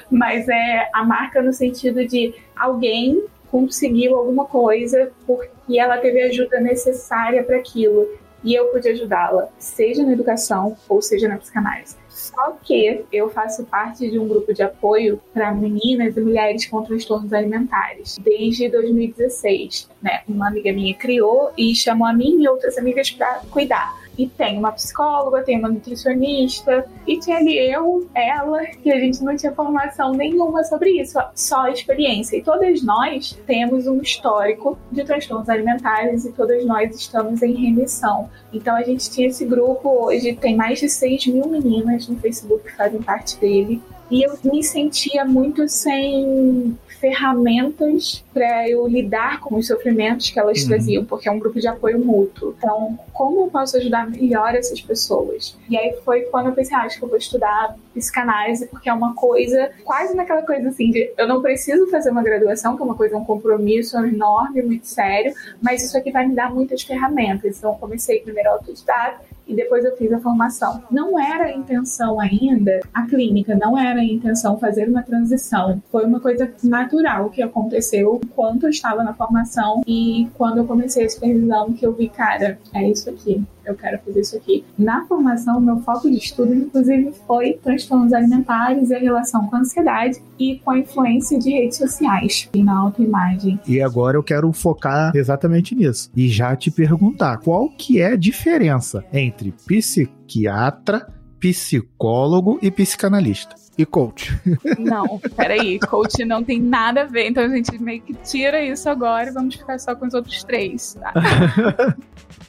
mas 0.10 0.48
é 0.48 0.90
a 0.94 1.04
marca 1.04 1.42
no 1.42 1.52
sentido 1.52 2.06
de 2.08 2.34
alguém 2.56 3.26
conseguiu 3.52 4.16
alguma 4.16 4.46
coisa 4.46 5.12
porque 5.26 5.80
ela 5.80 5.98
teve 5.98 6.22
a 6.22 6.28
ajuda 6.28 6.60
necessária 6.60 7.44
para 7.44 7.58
aquilo 7.58 8.08
e 8.44 8.54
eu 8.54 8.68
pude 8.68 8.88
ajudá-la, 8.90 9.50
seja 9.58 10.04
na 10.04 10.14
educação 10.14 10.78
ou 10.88 11.02
seja 11.02 11.28
na 11.28 11.38
psicanálise. 11.38 11.96
Só 12.34 12.58
que 12.64 13.06
eu 13.12 13.30
faço 13.30 13.64
parte 13.66 14.10
de 14.10 14.18
um 14.18 14.28
grupo 14.28 14.54
de 14.54 14.64
apoio 14.64 15.22
para 15.34 15.54
meninas 15.54 16.18
e 16.18 16.22
mulheres 16.22 16.66
com 16.66 16.84
transtornos 16.84 17.32
alimentares 17.32 18.18
desde 18.20 18.70
2016. 18.70 19.90
Né? 20.02 20.22
Uma 20.28 20.48
amiga 20.48 20.72
minha 20.74 20.94
criou 20.96 21.52
e 21.58 21.76
chamou 21.76 22.08
a 22.08 22.14
mim 22.14 22.42
e 22.42 22.48
outras 22.48 22.78
amigas 22.78 23.12
para 23.12 23.42
cuidar. 23.52 24.05
E 24.18 24.28
tem 24.28 24.58
uma 24.58 24.72
psicóloga, 24.72 25.44
tem 25.44 25.58
uma 25.58 25.70
nutricionista, 25.70 26.86
e 27.06 27.20
tinha 27.20 27.38
ali 27.38 27.58
eu, 27.58 28.08
ela, 28.14 28.66
que 28.66 28.92
a 28.92 29.00
gente 29.00 29.24
não 29.24 29.36
tinha 29.36 29.52
formação 29.52 30.14
nenhuma 30.14 30.64
sobre 30.64 31.02
isso, 31.02 31.20
só 31.34 31.68
experiência. 31.68 32.38
E 32.38 32.44
todas 32.44 32.82
nós 32.84 33.38
temos 33.46 33.88
um 33.88 34.02
histórico 34.02 34.78
de 34.92 35.04
transtornos 35.04 35.50
alimentares 35.50 36.26
e 36.26 36.32
todas 36.32 36.66
nós 36.66 36.96
estamos 36.96 37.42
em 37.42 37.54
remissão. 37.54 38.30
Então 38.54 38.76
a 38.76 38.84
gente 38.84 39.10
tinha 39.10 39.28
esse 39.28 39.46
grupo, 39.46 40.08
hoje 40.08 40.34
tem 40.36 40.56
mais 40.56 40.80
de 40.80 40.90
6 40.90 41.28
mil 41.28 41.48
meninas 41.48 42.08
no 42.08 42.18
Facebook 42.18 42.64
que 42.64 42.76
fazem 42.76 43.02
parte 43.02 43.38
dele. 43.38 43.82
E 44.10 44.24
eu 44.24 44.38
me 44.44 44.64
sentia 44.64 45.26
muito 45.26 45.68
sem 45.68 46.78
ferramentas 47.00 48.24
para 48.34 48.70
eu 48.70 48.88
lidar 48.88 49.40
com 49.40 49.56
os 49.56 49.68
sofrimentos 49.68 50.30
que 50.30 50.40
elas 50.40 50.62
uhum. 50.62 50.68
traziam, 50.68 51.06
porque 51.06 51.28
é 51.28 51.32
um 51.32 51.40
grupo 51.40 51.60
de 51.60 51.68
apoio 51.68 52.04
mútuo. 52.04 52.56
Então, 52.58 52.98
como 53.14 53.42
eu 53.42 53.48
posso 53.48 53.78
ajudar 53.78 54.10
melhor 54.10 54.56
essas 54.56 54.82
pessoas? 54.82 55.58
E 55.70 55.78
aí 55.78 55.96
foi 56.04 56.22
quando 56.24 56.48
eu 56.48 56.54
pensei, 56.54 56.76
ah, 56.76 56.82
acho 56.82 56.98
que 56.98 57.06
eu 57.06 57.10
vou 57.10 57.18
estudar 57.18 57.76
psicanálise, 57.94 58.68
porque 58.68 58.90
é 58.90 58.94
uma 58.94 59.14
coisa 59.14 59.72
quase 59.84 60.16
naquela 60.16 60.42
coisa 60.42 60.70
assim 60.70 60.90
de 60.90 61.12
eu 61.18 61.28
não 61.28 61.42
preciso 61.42 61.88
fazer 61.90 62.10
uma 62.10 62.24
graduação, 62.24 62.76
que 62.76 62.82
é 62.82 62.86
uma 62.86 62.96
coisa, 62.96 63.18
um 63.18 63.26
compromisso 63.26 63.98
enorme, 63.98 64.62
muito 64.62 64.88
sério, 64.88 65.34
mas 65.62 65.84
isso 65.84 65.98
aqui 65.98 66.12
vai 66.12 66.28
me 66.28 66.36
dar 66.36 66.54
muitas 66.54 66.82
ferramentas. 66.82 67.58
Então, 67.58 67.72
eu 67.72 67.78
comecei 67.78 68.20
primeiro 68.20 68.50
a 68.50 68.54
autodidata 68.54 69.35
e 69.48 69.56
depois 69.56 69.84
eu 69.86 69.96
fiz 69.96 70.12
a 70.12 70.20
formação. 70.20 70.84
Não 70.90 71.20
era 71.20 71.46
a 71.46 71.54
intenção 71.54 72.20
ainda, 72.20 72.80
a 72.94 73.06
clínica, 73.06 73.56
não 73.56 73.78
era 73.78 74.00
a 74.00 74.04
intenção 74.04 74.58
fazer 74.58 74.90
uma 74.90 75.04
transição. 75.04 75.82
Foi 75.92 76.06
uma 76.06 76.20
coisa 76.20 76.52
natural 76.64 77.30
que 77.30 77.42
aconteceu 77.42 78.20
enquanto 78.24 78.64
eu 78.64 78.70
estava 78.70 79.04
na 79.04 79.14
formação 79.14 79.82
e 79.86 80.28
quando 80.36 80.58
eu 80.58 80.66
comecei 80.66 81.06
a 81.06 81.10
supervisão 81.10 81.74
que 81.74 81.86
eu 81.86 81.94
vi, 81.94 82.10
cara, 82.10 82.58
é 82.74 82.90
isso 82.90 83.10
aqui 83.10 83.44
eu 83.66 83.76
quero 83.76 84.00
fazer 84.00 84.22
isso 84.22 84.38
aqui. 84.38 84.64
Na 84.78 85.06
formação, 85.06 85.60
meu 85.60 85.80
foco 85.80 86.10
de 86.10 86.18
estudo, 86.18 86.54
inclusive, 86.54 87.12
foi 87.28 87.54
transtornos 87.64 88.14
alimentares 88.14 88.90
e 88.90 88.96
a 88.96 89.00
relação 89.00 89.48
com 89.48 89.56
a 89.56 89.60
ansiedade 89.60 90.22
e 90.40 90.60
com 90.60 90.72
a 90.72 90.80
influência 90.80 91.40
de 91.40 91.50
redes 91.52 91.78
sociais 91.78 92.50
e 92.54 92.64
na 92.64 92.78
autoimagem. 92.78 93.60
E 93.68 93.82
agora 93.82 94.18
eu 94.18 94.24
quero 94.24 94.52
focar 94.52 95.12
exatamente 95.16 95.76
nisso. 95.76 96.12
E 96.16 96.28
já 96.28 96.56
te 96.56 96.70
perguntar, 96.72 97.38
qual 97.38 97.70
que 97.70 98.00
é 98.02 98.14
a 98.14 98.16
diferença 98.16 99.04
entre 99.12 99.54
psiquiatra, 99.66 101.08
psicólogo 101.40 102.60
e 102.62 102.72
psicanalista? 102.72 103.56
E 103.78 103.86
coach. 103.86 104.32
Não, 104.80 105.20
peraí, 105.36 105.80
coach 105.80 106.24
não 106.24 106.42
tem 106.42 106.62
nada 106.62 107.02
a 107.02 107.06
ver, 107.06 107.28
então 107.28 107.44
a 107.44 107.50
gente 107.50 107.78
meio 107.78 108.02
que 108.02 108.14
tira 108.14 108.64
isso 108.64 108.90
agora 108.90 109.30
e 109.30 109.34
vamos 109.34 109.56
ficar 109.56 109.78
só 109.80 109.94
com 109.94 110.06
os 110.08 110.14
outros 110.14 110.46
três. 110.46 110.94
Tá? 110.94 111.14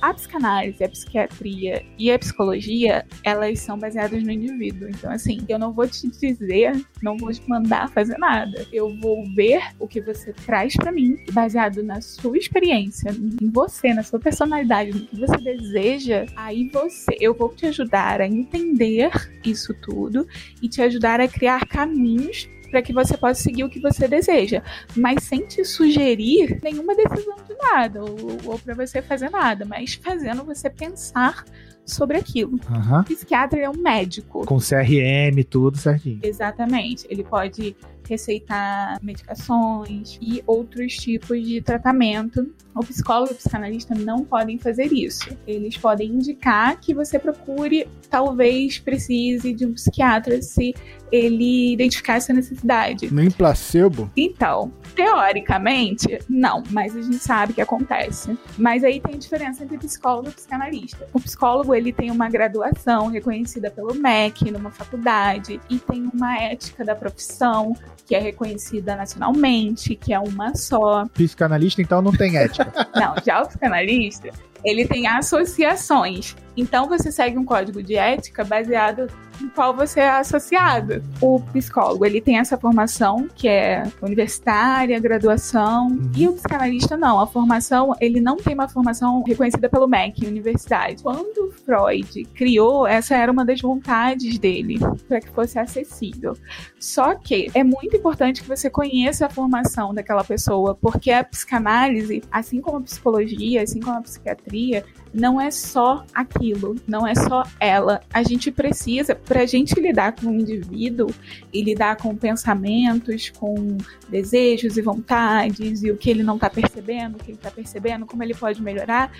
a 0.00 0.12
psicanálise, 0.12 0.82
a 0.82 0.88
psiquiatria 0.88 1.84
e 1.98 2.10
a 2.10 2.18
psicologia, 2.18 3.06
elas 3.24 3.60
são 3.60 3.78
baseadas 3.78 4.22
no 4.22 4.30
indivíduo. 4.30 4.88
Então, 4.88 5.10
assim, 5.10 5.38
eu 5.48 5.58
não 5.58 5.72
vou 5.72 5.88
te 5.88 6.08
dizer, 6.08 6.84
não 7.02 7.16
vou 7.16 7.32
te 7.32 7.46
mandar 7.48 7.90
fazer 7.90 8.18
nada. 8.18 8.66
Eu 8.72 8.94
vou 9.00 9.24
ver 9.34 9.62
o 9.78 9.88
que 9.88 10.00
você 10.00 10.32
traz 10.32 10.74
para 10.76 10.92
mim, 10.92 11.16
baseado 11.32 11.82
na 11.82 12.00
sua 12.00 12.36
experiência, 12.36 13.10
em 13.10 13.50
você, 13.50 13.92
na 13.94 14.02
sua 14.02 14.18
personalidade, 14.18 14.92
no 14.92 15.06
que 15.06 15.18
você 15.18 15.36
deseja. 15.38 16.26
Aí 16.36 16.68
você, 16.68 17.16
eu 17.20 17.34
vou 17.34 17.48
te 17.50 17.66
ajudar 17.66 18.20
a 18.20 18.26
entender 18.26 19.10
isso 19.44 19.74
tudo 19.74 20.26
e 20.60 20.68
te 20.68 20.82
ajudar 20.82 21.20
a 21.20 21.28
criar 21.28 21.66
caminhos 21.66 22.48
para 22.70 22.82
que 22.82 22.92
você 22.92 23.16
possa 23.16 23.42
seguir 23.42 23.64
o 23.64 23.68
que 23.68 23.80
você 23.80 24.08
deseja, 24.08 24.62
mas 24.96 25.24
sem 25.24 25.46
te 25.46 25.64
sugerir 25.64 26.60
nenhuma 26.62 26.94
decisão 26.94 27.36
de 27.46 27.54
nada 27.56 28.02
ou, 28.02 28.38
ou 28.44 28.58
para 28.58 28.74
você 28.74 29.00
fazer 29.02 29.30
nada, 29.30 29.64
mas 29.64 29.94
fazendo 29.94 30.44
você 30.44 30.68
pensar 30.68 31.44
sobre 31.86 32.18
aquilo. 32.18 32.58
Uhum. 32.68 33.00
O 33.00 33.04
psiquiatra 33.04 33.60
é 33.60 33.70
um 33.70 33.76
médico. 33.76 34.44
Com 34.44 34.58
CRM, 34.58 35.42
tudo 35.48 35.78
certinho. 35.78 36.18
Exatamente. 36.22 37.06
Ele 37.08 37.22
pode 37.22 37.76
receitar 38.08 38.98
medicações 39.02 40.18
e 40.20 40.42
outros 40.46 40.94
tipos 40.94 41.42
de 41.46 41.60
tratamento. 41.60 42.52
O 42.74 42.80
psicólogo 42.80 43.32
e 43.32 43.34
o 43.34 43.36
psicanalista 43.36 43.94
não 43.94 44.24
podem 44.24 44.58
fazer 44.58 44.92
isso. 44.92 45.28
Eles 45.46 45.76
podem 45.76 46.10
indicar 46.10 46.78
que 46.78 46.92
você 46.92 47.18
procure, 47.18 47.88
talvez 48.10 48.78
precise 48.78 49.54
de 49.54 49.64
um 49.64 49.72
psiquiatra 49.72 50.42
se 50.42 50.74
ele 51.10 51.72
identificar 51.72 52.14
essa 52.14 52.32
necessidade. 52.32 53.12
Nem 53.12 53.30
placebo? 53.30 54.10
Então, 54.16 54.72
teoricamente, 54.94 56.18
não, 56.28 56.62
mas 56.70 56.96
a 56.96 57.00
gente 57.00 57.18
sabe 57.18 57.52
que 57.52 57.60
acontece. 57.60 58.36
Mas 58.58 58.84
aí 58.84 59.00
tem 59.00 59.18
diferença 59.18 59.64
entre 59.64 59.78
psicólogo 59.78 60.28
e 60.28 60.32
psicanalista. 60.32 61.06
O 61.12 61.20
psicólogo, 61.20 61.74
ele 61.74 61.92
tem 61.92 62.10
uma 62.10 62.28
graduação 62.28 63.06
reconhecida 63.08 63.70
pelo 63.70 63.94
MEC, 63.94 64.50
numa 64.50 64.70
faculdade, 64.70 65.60
e 65.70 65.78
tem 65.78 66.10
uma 66.12 66.38
ética 66.38 66.84
da 66.84 66.94
profissão, 66.94 67.74
que 68.04 68.14
é 68.14 68.18
reconhecida 68.18 68.94
nacionalmente, 68.96 69.94
que 69.94 70.12
é 70.12 70.18
uma 70.18 70.54
só. 70.54 71.06
Psicanalista, 71.06 71.80
então, 71.80 72.02
não 72.02 72.12
tem 72.12 72.36
ética. 72.36 72.72
não, 72.94 73.14
já 73.24 73.42
o 73.42 73.46
psicanalista, 73.46 74.30
ele 74.64 74.86
tem 74.86 75.06
associações. 75.06 76.34
Então 76.56 76.88
você 76.88 77.12
segue 77.12 77.36
um 77.36 77.44
código 77.44 77.82
de 77.82 77.96
ética 77.96 78.42
baseado 78.42 79.08
em 79.42 79.48
qual 79.48 79.74
você 79.74 80.00
é 80.00 80.10
associado. 80.10 81.02
O 81.20 81.40
psicólogo, 81.52 82.04
ele 82.04 82.20
tem 82.20 82.38
essa 82.38 82.56
formação 82.56 83.28
que 83.34 83.46
é 83.48 83.82
universitária, 84.02 84.98
graduação, 84.98 85.98
e 86.16 86.26
o 86.26 86.32
psicanalista 86.32 86.96
não. 86.96 87.20
A 87.20 87.26
formação, 87.26 87.94
ele 88.00 88.20
não 88.20 88.36
tem 88.36 88.54
uma 88.54 88.68
formação 88.68 89.22
reconhecida 89.22 89.68
pelo 89.68 89.86
MEC, 89.86 90.26
universidade. 90.26 91.02
Quando 91.02 91.52
Freud 91.64 92.24
criou, 92.34 92.86
essa 92.86 93.14
era 93.14 93.30
uma 93.30 93.44
das 93.44 93.60
vontades 93.60 94.38
dele, 94.38 94.78
para 95.06 95.20
que 95.20 95.28
fosse 95.28 95.58
acessível. 95.58 96.34
Só 96.78 97.14
que 97.14 97.50
é 97.54 97.62
muito 97.62 97.96
importante 97.96 98.42
que 98.42 98.48
você 98.48 98.70
conheça 98.70 99.26
a 99.26 99.30
formação 99.30 99.92
daquela 99.92 100.24
pessoa, 100.24 100.74
porque 100.74 101.10
a 101.10 101.22
psicanálise, 101.22 102.22
assim 102.30 102.60
como 102.60 102.78
a 102.78 102.80
psicologia, 102.80 103.62
assim 103.62 103.80
como 103.80 103.98
a 103.98 104.02
psiquiatria, 104.02 104.45
psiquiatria 104.46 104.84
não 105.16 105.40
é 105.40 105.50
só 105.50 106.04
aquilo, 106.14 106.76
não 106.86 107.06
é 107.06 107.14
só 107.14 107.42
ela. 107.58 108.02
A 108.12 108.22
gente 108.22 108.52
precisa, 108.52 109.14
para 109.14 109.40
a 109.40 109.46
gente 109.46 109.80
lidar 109.80 110.12
com 110.12 110.26
o 110.26 110.34
indivíduo 110.34 111.08
e 111.50 111.62
lidar 111.62 111.96
com 111.96 112.14
pensamentos, 112.14 113.30
com 113.30 113.78
desejos 114.08 114.76
e 114.76 114.82
vontades 114.82 115.82
e 115.82 115.90
o 115.90 115.96
que 115.96 116.10
ele 116.10 116.22
não 116.22 116.34
está 116.34 116.50
percebendo, 116.50 117.16
o 117.16 117.18
que 117.18 117.30
ele 117.30 117.38
está 117.38 117.50
percebendo, 117.50 118.04
como 118.04 118.22
ele 118.22 118.34
pode 118.34 118.62
melhorar, 118.62 119.10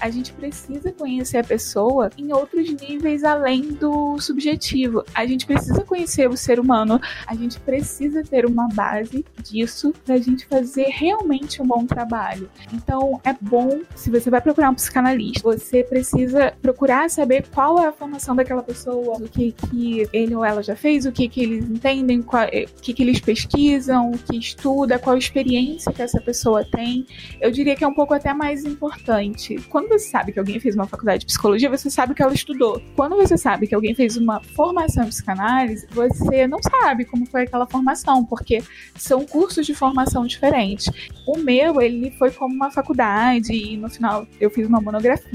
a 0.00 0.10
gente 0.10 0.32
precisa 0.32 0.90
conhecer 0.90 1.38
a 1.38 1.44
pessoa 1.44 2.10
em 2.18 2.32
outros 2.32 2.68
níveis 2.72 3.22
além 3.22 3.62
do 3.62 4.18
subjetivo. 4.18 5.04
A 5.14 5.24
gente 5.24 5.46
precisa 5.46 5.84
conhecer 5.84 6.28
o 6.28 6.36
ser 6.36 6.58
humano, 6.58 7.00
a 7.26 7.34
gente 7.36 7.60
precisa 7.60 8.24
ter 8.24 8.44
uma 8.44 8.66
base 8.68 9.24
disso 9.40 9.94
para 10.04 10.16
a 10.16 10.18
gente 10.18 10.46
fazer 10.46 10.86
realmente 10.88 11.62
um 11.62 11.66
bom 11.66 11.86
trabalho. 11.86 12.50
Então, 12.72 13.20
é 13.22 13.32
bom, 13.40 13.82
se 13.94 14.10
você 14.10 14.28
vai 14.30 14.40
procurar 14.40 14.70
um 14.70 14.74
psicanalista, 14.74 15.43
você 15.44 15.84
precisa 15.84 16.54
procurar 16.62 17.10
saber 17.10 17.44
qual 17.54 17.78
é 17.78 17.86
a 17.86 17.92
formação 17.92 18.34
daquela 18.34 18.62
pessoa, 18.62 19.18
o 19.18 19.28
que, 19.28 19.52
que 19.52 20.08
ele 20.10 20.34
ou 20.34 20.42
ela 20.42 20.62
já 20.62 20.74
fez, 20.74 21.04
o 21.04 21.12
que, 21.12 21.28
que 21.28 21.42
eles 21.42 21.68
entendem, 21.68 22.22
qual, 22.22 22.44
eh, 22.44 22.64
o 22.78 22.80
que, 22.80 22.94
que 22.94 23.02
eles 23.02 23.20
pesquisam, 23.20 24.10
o 24.10 24.18
que 24.18 24.38
estuda, 24.38 24.98
qual 24.98 25.18
experiência 25.18 25.92
que 25.92 26.00
essa 26.00 26.18
pessoa 26.18 26.64
tem. 26.64 27.06
Eu 27.42 27.50
diria 27.50 27.76
que 27.76 27.84
é 27.84 27.86
um 27.86 27.92
pouco 27.92 28.14
até 28.14 28.32
mais 28.32 28.64
importante. 28.64 29.56
Quando 29.68 29.88
você 29.88 30.08
sabe 30.08 30.32
que 30.32 30.38
alguém 30.38 30.58
fez 30.58 30.74
uma 30.74 30.86
faculdade 30.86 31.20
de 31.20 31.26
psicologia, 31.26 31.68
você 31.68 31.90
sabe 31.90 32.14
que 32.14 32.22
ela 32.22 32.32
estudou. 32.32 32.80
Quando 32.96 33.14
você 33.14 33.36
sabe 33.36 33.66
que 33.66 33.74
alguém 33.74 33.94
fez 33.94 34.16
uma 34.16 34.40
formação 34.40 35.04
em 35.04 35.08
psicanálise, 35.08 35.86
você 35.90 36.46
não 36.46 36.58
sabe 36.62 37.04
como 37.04 37.26
foi 37.26 37.42
aquela 37.42 37.66
formação, 37.66 38.24
porque 38.24 38.62
são 38.96 39.26
cursos 39.26 39.66
de 39.66 39.74
formação 39.74 40.26
diferentes. 40.26 40.90
O 41.26 41.36
meu, 41.36 41.82
ele 41.82 42.10
foi 42.12 42.30
como 42.30 42.54
uma 42.54 42.70
faculdade 42.70 43.52
e 43.52 43.76
no 43.76 43.90
final 43.90 44.26
eu 44.40 44.48
fiz 44.48 44.66
uma 44.66 44.80
monografia. 44.80 45.33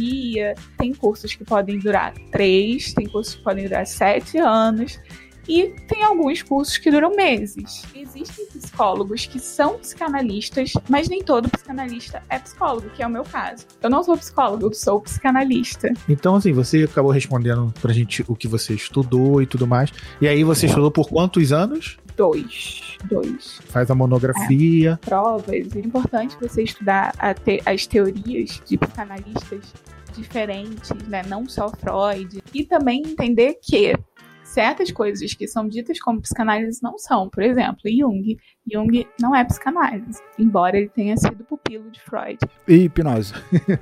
Tem 0.77 0.93
cursos 0.93 1.35
que 1.35 1.43
podem 1.43 1.79
durar 1.79 2.13
três, 2.31 2.93
tem 2.93 3.07
cursos 3.07 3.35
que 3.35 3.43
podem 3.43 3.65
durar 3.65 3.85
sete 3.85 4.37
anos. 4.37 4.99
E 5.49 5.73
tem 5.87 6.03
alguns 6.03 6.43
cursos 6.43 6.77
que 6.77 6.91
duram 6.91 7.15
meses. 7.15 7.83
Existem 7.95 8.45
psicólogos 8.45 9.25
que 9.25 9.39
são 9.39 9.79
psicanalistas, 9.79 10.73
mas 10.87 11.09
nem 11.09 11.23
todo 11.23 11.49
psicanalista 11.49 12.21
é 12.29 12.37
psicólogo, 12.37 12.87
que 12.91 13.01
é 13.01 13.07
o 13.07 13.09
meu 13.09 13.23
caso. 13.23 13.65
Eu 13.81 13.89
não 13.89 14.03
sou 14.03 14.15
psicólogo, 14.15 14.67
eu 14.67 14.73
sou 14.75 15.01
psicanalista. 15.01 15.91
Então, 16.07 16.35
assim, 16.35 16.53
você 16.53 16.83
acabou 16.83 17.11
respondendo 17.11 17.73
pra 17.81 17.91
gente 17.91 18.23
o 18.27 18.35
que 18.35 18.47
você 18.47 18.75
estudou 18.75 19.41
e 19.41 19.47
tudo 19.47 19.65
mais. 19.65 19.91
E 20.21 20.27
aí 20.27 20.43
você 20.43 20.67
estudou 20.67 20.91
por 20.91 21.09
quantos 21.09 21.51
anos? 21.51 21.97
Dois. 22.15 22.97
Dois. 23.05 23.59
Faz 23.69 23.89
a 23.89 23.95
monografia. 23.95 24.99
É, 25.01 25.05
provas. 25.05 25.75
É 25.75 25.79
importante 25.79 26.37
você 26.39 26.61
estudar 26.61 27.15
te 27.43 27.59
as 27.65 27.87
teorias 27.87 28.61
de 28.67 28.77
psicanalistas 28.77 29.73
diferentes, 30.15 30.91
né? 31.07 31.23
Não 31.27 31.49
só 31.49 31.69
Freud. 31.69 32.39
E 32.53 32.63
também 32.65 33.01
entender 33.03 33.57
que 33.59 33.95
certas 34.49 34.91
coisas 34.91 35.33
que 35.33 35.47
são 35.47 35.67
ditas 35.67 35.99
como 35.99 36.21
psicanálise 36.21 36.81
não 36.81 36.97
são. 36.97 37.29
Por 37.29 37.43
exemplo, 37.43 37.81
Jung. 37.85 38.37
Jung 38.71 39.07
não 39.19 39.35
é 39.35 39.43
psicanálise, 39.43 40.21
embora 40.37 40.77
ele 40.77 40.89
tenha 40.89 41.15
sido 41.17 41.43
pupilo 41.43 41.89
de 41.91 42.01
Freud. 42.01 42.37
E 42.67 42.85
hipnose. 42.85 43.33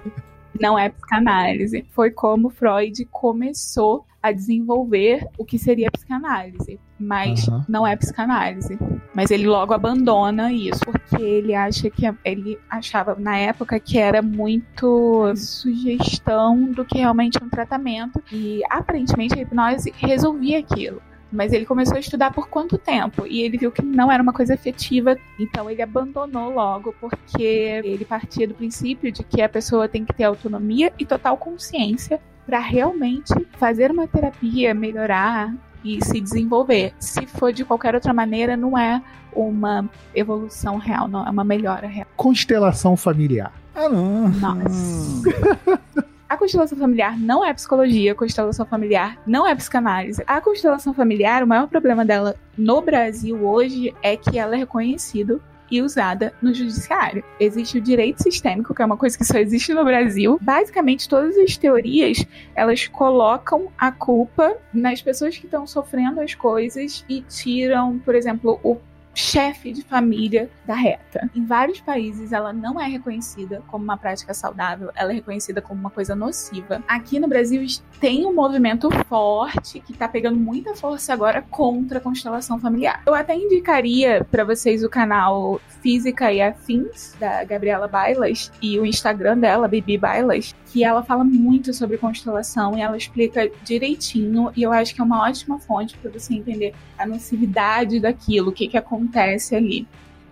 não 0.59 0.77
é 0.77 0.89
psicanálise. 0.89 1.85
Foi 1.91 2.11
como 2.11 2.49
Freud 2.49 3.05
começou 3.11 4.05
a 4.21 4.31
desenvolver 4.31 5.25
o 5.37 5.45
que 5.45 5.57
seria 5.57 5.91
psicanálise, 5.91 6.79
mas 6.99 7.47
uhum. 7.47 7.63
não 7.67 7.85
é 7.85 7.95
psicanálise. 7.95 8.77
Mas 9.13 9.31
ele 9.31 9.47
logo 9.47 9.73
abandona 9.73 10.51
isso 10.51 10.81
porque 10.85 11.21
ele 11.21 11.55
acha 11.55 11.89
que 11.89 12.03
ele 12.23 12.59
achava 12.69 13.15
na 13.17 13.37
época 13.37 13.79
que 13.79 13.97
era 13.97 14.21
muito 14.21 15.33
sugestão 15.35 16.71
do 16.71 16.85
que 16.85 16.97
realmente 16.97 17.39
um 17.43 17.49
tratamento 17.49 18.21
e 18.31 18.61
aparentemente 18.69 19.35
a 19.35 19.41
hipnose 19.41 19.93
resolvia 19.97 20.59
aquilo. 20.59 21.01
Mas 21.31 21.51
ele 21.51 21.65
começou 21.65 21.97
a 21.97 21.99
estudar 21.99 22.31
por 22.31 22.47
quanto 22.47 22.77
tempo? 22.77 23.27
E 23.27 23.41
ele 23.41 23.57
viu 23.57 23.71
que 23.71 23.81
não 23.81 24.11
era 24.11 24.23
uma 24.23 24.31
coisa 24.31 24.53
efetiva, 24.53 25.17
então 25.37 25.69
ele 25.69 25.81
abandonou 25.81 26.49
logo, 26.49 26.95
porque 27.01 27.43
ele 27.43 28.05
partia 28.05 28.47
do 28.47 28.53
princípio 28.53 29.11
de 29.11 29.23
que 29.23 29.41
a 29.41 29.49
pessoa 29.49 29.89
tem 29.89 30.05
que 30.05 30.13
ter 30.13 30.23
autonomia 30.23 30.93
e 30.97 31.05
total 31.05 31.35
consciência 31.35 32.21
para 32.45 32.59
realmente 32.59 33.33
fazer 33.57 33.91
uma 33.91 34.07
terapia, 34.07 34.73
melhorar 34.73 35.53
e 35.87 36.03
se 36.03 36.19
desenvolver. 36.19 36.93
Se 36.99 37.25
for 37.25 37.53
de 37.53 37.63
qualquer 37.63 37.95
outra 37.95 38.13
maneira, 38.13 38.57
não 38.57 38.77
é 38.77 39.01
uma 39.33 39.89
evolução 40.13 40.77
real, 40.77 41.07
não 41.07 41.25
é 41.25 41.29
uma 41.29 41.43
melhora 41.43 41.87
real. 41.87 42.07
Constelação 42.15 42.97
familiar. 42.97 43.53
Ah, 43.73 43.87
não. 43.87 44.27
Nossa. 44.29 46.07
A 46.29 46.35
constelação 46.35 46.77
familiar 46.77 47.17
não 47.17 47.43
é 47.43 47.53
psicologia, 47.53 48.11
a 48.11 48.15
constelação 48.15 48.65
familiar 48.65 49.17
não 49.25 49.47
é 49.47 49.55
psicanálise. 49.55 50.21
A 50.27 50.41
constelação 50.41 50.93
familiar, 50.93 51.41
o 51.41 51.47
maior 51.47 51.69
problema 51.69 52.03
dela 52.03 52.35
no 52.57 52.81
Brasil 52.81 53.47
hoje 53.47 53.95
é 54.03 54.17
que 54.17 54.37
ela 54.37 54.55
é 54.55 54.57
reconhecida 54.57 55.39
e 55.69 55.81
usada 55.81 56.33
no 56.41 56.53
judiciário. 56.53 57.23
Existe 57.39 57.77
o 57.77 57.81
direito 57.81 58.23
sistêmico, 58.23 58.73
que 58.73 58.81
é 58.81 58.85
uma 58.85 58.97
coisa 58.97 59.17
que 59.17 59.25
só 59.25 59.37
existe 59.37 59.73
no 59.73 59.83
Brasil. 59.83 60.37
Basicamente, 60.41 61.07
todas 61.07 61.37
as 61.37 61.57
teorias, 61.57 62.25
elas 62.55 62.87
colocam 62.87 63.67
a 63.77 63.91
culpa 63.91 64.55
nas 64.73 65.01
pessoas 65.01 65.37
que 65.37 65.45
estão 65.45 65.67
sofrendo 65.67 66.21
as 66.21 66.33
coisas 66.35 67.05
e 67.09 67.21
tiram, 67.21 67.99
por 67.99 68.15
exemplo, 68.15 68.59
o 68.63 68.77
chefe 69.17 69.71
de 69.73 69.81
família 69.81 70.47
da 70.65 70.75
reta. 70.75 71.27
Em 71.35 71.43
vários 71.43 71.81
países, 71.81 72.31
ela 72.31 72.53
não 72.53 72.79
é 72.79 72.87
reconhecida 72.87 73.63
como 73.67 73.83
uma 73.83 73.97
prática 73.97 74.31
saudável, 74.31 74.91
ela 74.95 75.11
é 75.11 75.15
reconhecida 75.15 75.59
como 75.59 75.79
uma 75.79 75.89
coisa 75.89 76.15
nociva. 76.15 76.83
Aqui 76.87 77.19
no 77.19 77.27
Brasil 77.27 77.65
tem 77.99 78.27
um 78.27 78.33
movimento 78.33 78.89
forte 79.07 79.79
que 79.79 79.93
tá 79.93 80.07
pegando 80.07 80.37
muita 80.37 80.75
força 80.75 81.13
agora 81.13 81.41
contra 81.41 81.97
a 81.97 82.01
constelação 82.01 82.59
familiar. 82.59 83.01
Eu 83.07 83.15
até 83.15 83.35
indicaria 83.35 84.23
para 84.29 84.43
vocês 84.43 84.83
o 84.83 84.89
canal 84.89 85.59
Física 85.81 86.31
e 86.31 86.39
Afins 86.39 87.15
da 87.19 87.43
Gabriela 87.43 87.87
Bailas 87.87 88.51
e 88.61 88.77
o 88.77 88.85
Instagram 88.85 89.39
dela, 89.39 89.67
Bibi 89.67 89.97
Bailas, 89.97 90.53
que 90.67 90.83
ela 90.83 91.01
fala 91.01 91.23
muito 91.23 91.73
sobre 91.73 91.97
constelação 91.97 92.77
e 92.77 92.81
ela 92.81 92.95
explica 92.95 93.49
direitinho 93.63 94.51
e 94.55 94.61
eu 94.61 94.71
acho 94.71 94.93
que 94.93 95.01
é 95.01 95.03
uma 95.03 95.27
ótima 95.27 95.57
fonte 95.59 95.97
para 95.97 96.11
você 96.11 96.35
entender 96.35 96.75
a 96.99 97.05
nocividade 97.05 97.99
daquilo, 97.99 98.49
o 98.49 98.51
que 98.51 98.67
que 98.67 98.77
acontece 98.77 99.06
ali. 99.55 99.87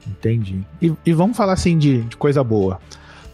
Entendi. 0.07 0.65
E, 0.81 0.93
e 1.05 1.13
vamos 1.13 1.35
falar 1.35 1.53
assim 1.53 1.77
de, 1.77 2.03
de 2.03 2.17
coisa 2.17 2.43
boa. 2.43 2.79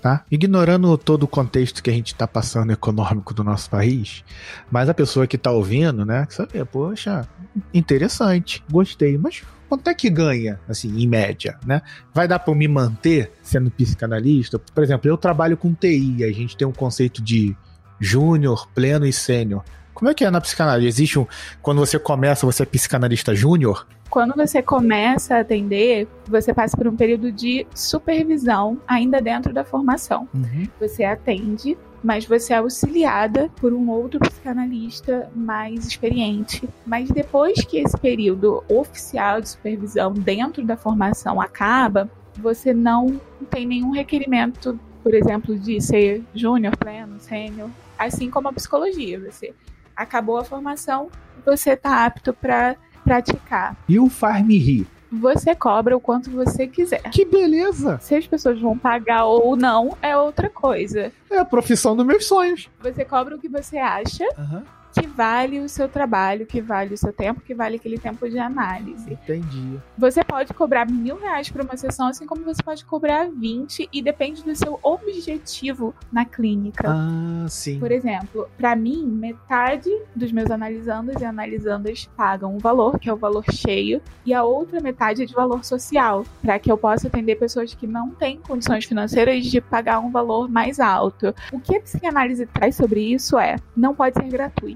Tá? 0.01 0.25
Ignorando 0.31 0.97
todo 0.97 1.23
o 1.23 1.27
contexto 1.27 1.83
que 1.83 1.89
a 1.91 1.93
gente 1.93 2.07
está 2.07 2.25
passando 2.27 2.71
econômico 2.71 3.35
do 3.35 3.43
nosso 3.43 3.69
país, 3.69 4.23
mas 4.71 4.89
a 4.89 4.95
pessoa 4.95 5.27
que 5.27 5.35
está 5.35 5.51
ouvindo, 5.51 6.03
né, 6.03 6.25
que 6.25 6.33
sabe, 6.33 6.65
poxa, 6.65 7.27
interessante, 7.71 8.63
gostei, 8.71 9.15
mas 9.15 9.43
quanto 9.69 9.87
é 9.87 9.93
que 9.93 10.09
ganha, 10.09 10.59
assim, 10.67 10.99
em 10.99 11.07
média, 11.07 11.55
né? 11.63 11.83
Vai 12.11 12.27
dar 12.27 12.39
para 12.39 12.55
me 12.55 12.67
manter 12.67 13.31
sendo 13.43 13.69
psicanalista? 13.69 14.57
Por 14.57 14.83
exemplo, 14.83 15.07
eu 15.07 15.15
trabalho 15.17 15.55
com 15.55 15.71
TI, 15.71 16.23
a 16.23 16.31
gente 16.31 16.57
tem 16.57 16.67
um 16.67 16.73
conceito 16.73 17.21
de 17.21 17.55
júnior, 17.99 18.67
pleno 18.73 19.05
e 19.05 19.13
sênior. 19.13 19.63
Como 19.93 20.09
é 20.09 20.13
que 20.13 20.25
é 20.25 20.31
na 20.31 20.41
psicanálise? 20.41 20.87
Existe 20.87 21.19
um. 21.19 21.27
Quando 21.61 21.79
você 21.79 21.99
começa, 21.99 22.45
você 22.45 22.63
é 22.63 22.65
psicanalista 22.65 23.35
júnior? 23.35 23.87
Quando 24.09 24.35
você 24.35 24.61
começa 24.61 25.35
a 25.35 25.39
atender, 25.39 26.05
você 26.27 26.53
passa 26.53 26.75
por 26.75 26.85
um 26.85 26.97
período 26.97 27.31
de 27.31 27.65
supervisão 27.73 28.77
ainda 28.85 29.21
dentro 29.21 29.53
da 29.53 29.63
formação. 29.63 30.27
Uhum. 30.33 30.67
Você 30.81 31.05
atende, 31.05 31.77
mas 32.03 32.25
você 32.25 32.53
é 32.53 32.57
auxiliada 32.57 33.49
por 33.55 33.71
um 33.71 33.89
outro 33.89 34.19
psicanalista 34.19 35.31
mais 35.33 35.87
experiente. 35.87 36.67
Mas 36.85 37.09
depois 37.09 37.63
que 37.63 37.77
esse 37.77 37.97
período 37.97 38.61
oficial 38.67 39.39
de 39.39 39.47
supervisão 39.47 40.11
dentro 40.11 40.65
da 40.65 40.75
formação 40.75 41.39
acaba, 41.39 42.09
você 42.37 42.73
não 42.73 43.19
tem 43.49 43.65
nenhum 43.65 43.91
requerimento, 43.91 44.77
por 45.01 45.13
exemplo, 45.13 45.57
de 45.57 45.79
ser 45.79 46.21
júnior, 46.35 46.75
pleno, 46.75 47.17
sênior, 47.19 47.69
assim 47.97 48.29
como 48.29 48.49
a 48.49 48.53
psicologia. 48.53 49.19
Você 49.21 49.53
acabou 50.01 50.37
a 50.37 50.43
formação, 50.43 51.09
você 51.45 51.71
está 51.71 52.05
apto 52.05 52.33
para 52.33 52.75
praticar. 53.03 53.75
E 53.87 53.99
o 53.99 54.09
Faz-me 54.09 54.57
Rir? 54.57 54.87
Você 55.11 55.53
cobra 55.53 55.97
o 55.97 55.99
quanto 55.99 56.31
você 56.31 56.65
quiser. 56.65 57.01
Que 57.11 57.25
beleza! 57.25 57.99
Se 58.01 58.15
as 58.15 58.25
pessoas 58.25 58.61
vão 58.61 58.77
pagar 58.77 59.25
ou 59.25 59.57
não, 59.57 59.97
é 60.01 60.15
outra 60.15 60.49
coisa. 60.49 61.11
É 61.29 61.37
a 61.37 61.43
profissão 61.43 61.95
dos 61.97 62.05
meus 62.05 62.25
sonhos. 62.25 62.69
Você 62.81 63.03
cobra 63.03 63.35
o 63.35 63.39
que 63.39 63.49
você 63.49 63.77
acha 63.77 64.23
Uhum. 64.37 64.63
Que 64.93 65.07
vale 65.07 65.59
o 65.59 65.69
seu 65.69 65.87
trabalho, 65.87 66.45
que 66.45 66.61
vale 66.61 66.93
o 66.93 66.97
seu 66.97 67.13
tempo, 67.13 67.41
que 67.41 67.53
vale 67.53 67.75
aquele 67.77 67.97
tempo 67.97 68.29
de 68.29 68.37
análise. 68.37 69.13
Entendi. 69.13 69.79
Você 69.97 70.23
pode 70.23 70.53
cobrar 70.53 70.89
mil 70.89 71.17
reais 71.17 71.49
por 71.49 71.61
uma 71.61 71.77
sessão, 71.77 72.07
assim 72.07 72.25
como 72.25 72.43
você 72.43 72.61
pode 72.63 72.83
cobrar 72.85 73.29
20, 73.29 73.89
e 73.91 74.01
depende 74.01 74.43
do 74.43 74.55
seu 74.55 74.79
objetivo 74.83 75.93
na 76.11 76.25
clínica. 76.25 76.89
Ah, 76.89 77.45
sim. 77.47 77.79
Por 77.79 77.91
exemplo, 77.91 78.47
para 78.57 78.75
mim, 78.75 79.05
metade 79.05 79.89
dos 80.15 80.31
meus 80.31 80.51
analisandos 80.51 81.21
e 81.21 81.25
analisandas 81.25 82.09
pagam 82.15 82.55
um 82.55 82.57
valor, 82.57 82.99
que 82.99 83.09
é 83.09 83.13
o 83.13 83.17
valor 83.17 83.43
cheio, 83.51 84.01
e 84.25 84.33
a 84.33 84.43
outra 84.43 84.79
metade 84.79 85.23
é 85.23 85.25
de 85.25 85.33
valor 85.33 85.63
social, 85.63 86.25
para 86.41 86.59
que 86.59 86.71
eu 86.71 86.77
possa 86.77 87.07
atender 87.07 87.35
pessoas 87.35 87.73
que 87.73 87.87
não 87.87 88.09
têm 88.11 88.37
condições 88.37 88.85
financeiras 88.85 89.45
de 89.45 89.61
pagar 89.61 89.99
um 89.99 90.11
valor 90.11 90.49
mais 90.49 90.79
alto. 90.79 91.33
O 91.51 91.59
que 91.59 91.75
a 91.75 91.81
psicanálise 91.81 92.45
traz 92.45 92.75
sobre 92.75 93.01
isso 93.01 93.37
é: 93.37 93.55
não 93.75 93.95
pode 93.95 94.15
ser 94.15 94.25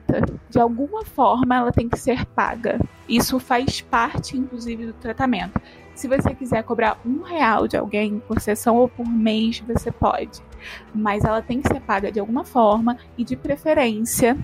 gratuita. 0.07 0.39
De 0.49 0.59
alguma 0.59 1.03
forma, 1.03 1.55
ela 1.55 1.71
tem 1.71 1.89
que 1.89 1.97
ser 1.99 2.25
paga. 2.27 2.79
Isso 3.07 3.39
faz 3.39 3.81
parte, 3.81 4.37
inclusive, 4.37 4.87
do 4.87 4.93
tratamento. 4.93 5.59
Se 5.93 6.07
você 6.07 6.33
quiser 6.35 6.61
cobrar 6.63 6.99
um 7.05 7.21
real 7.21 7.67
de 7.67 7.77
alguém 7.77 8.19
por 8.27 8.39
sessão 8.41 8.75
ou 8.75 8.89
por 8.89 9.07
mês, 9.07 9.63
você 9.65 9.91
pode. 9.91 10.41
Mas 10.93 11.23
ela 11.23 11.41
tem 11.41 11.61
que 11.61 11.69
ser 11.69 11.79
paga 11.79 12.11
de 12.11 12.19
alguma 12.19 12.43
forma 12.43 12.97
e, 13.17 13.23
de 13.23 13.35
preferência, 13.37 14.37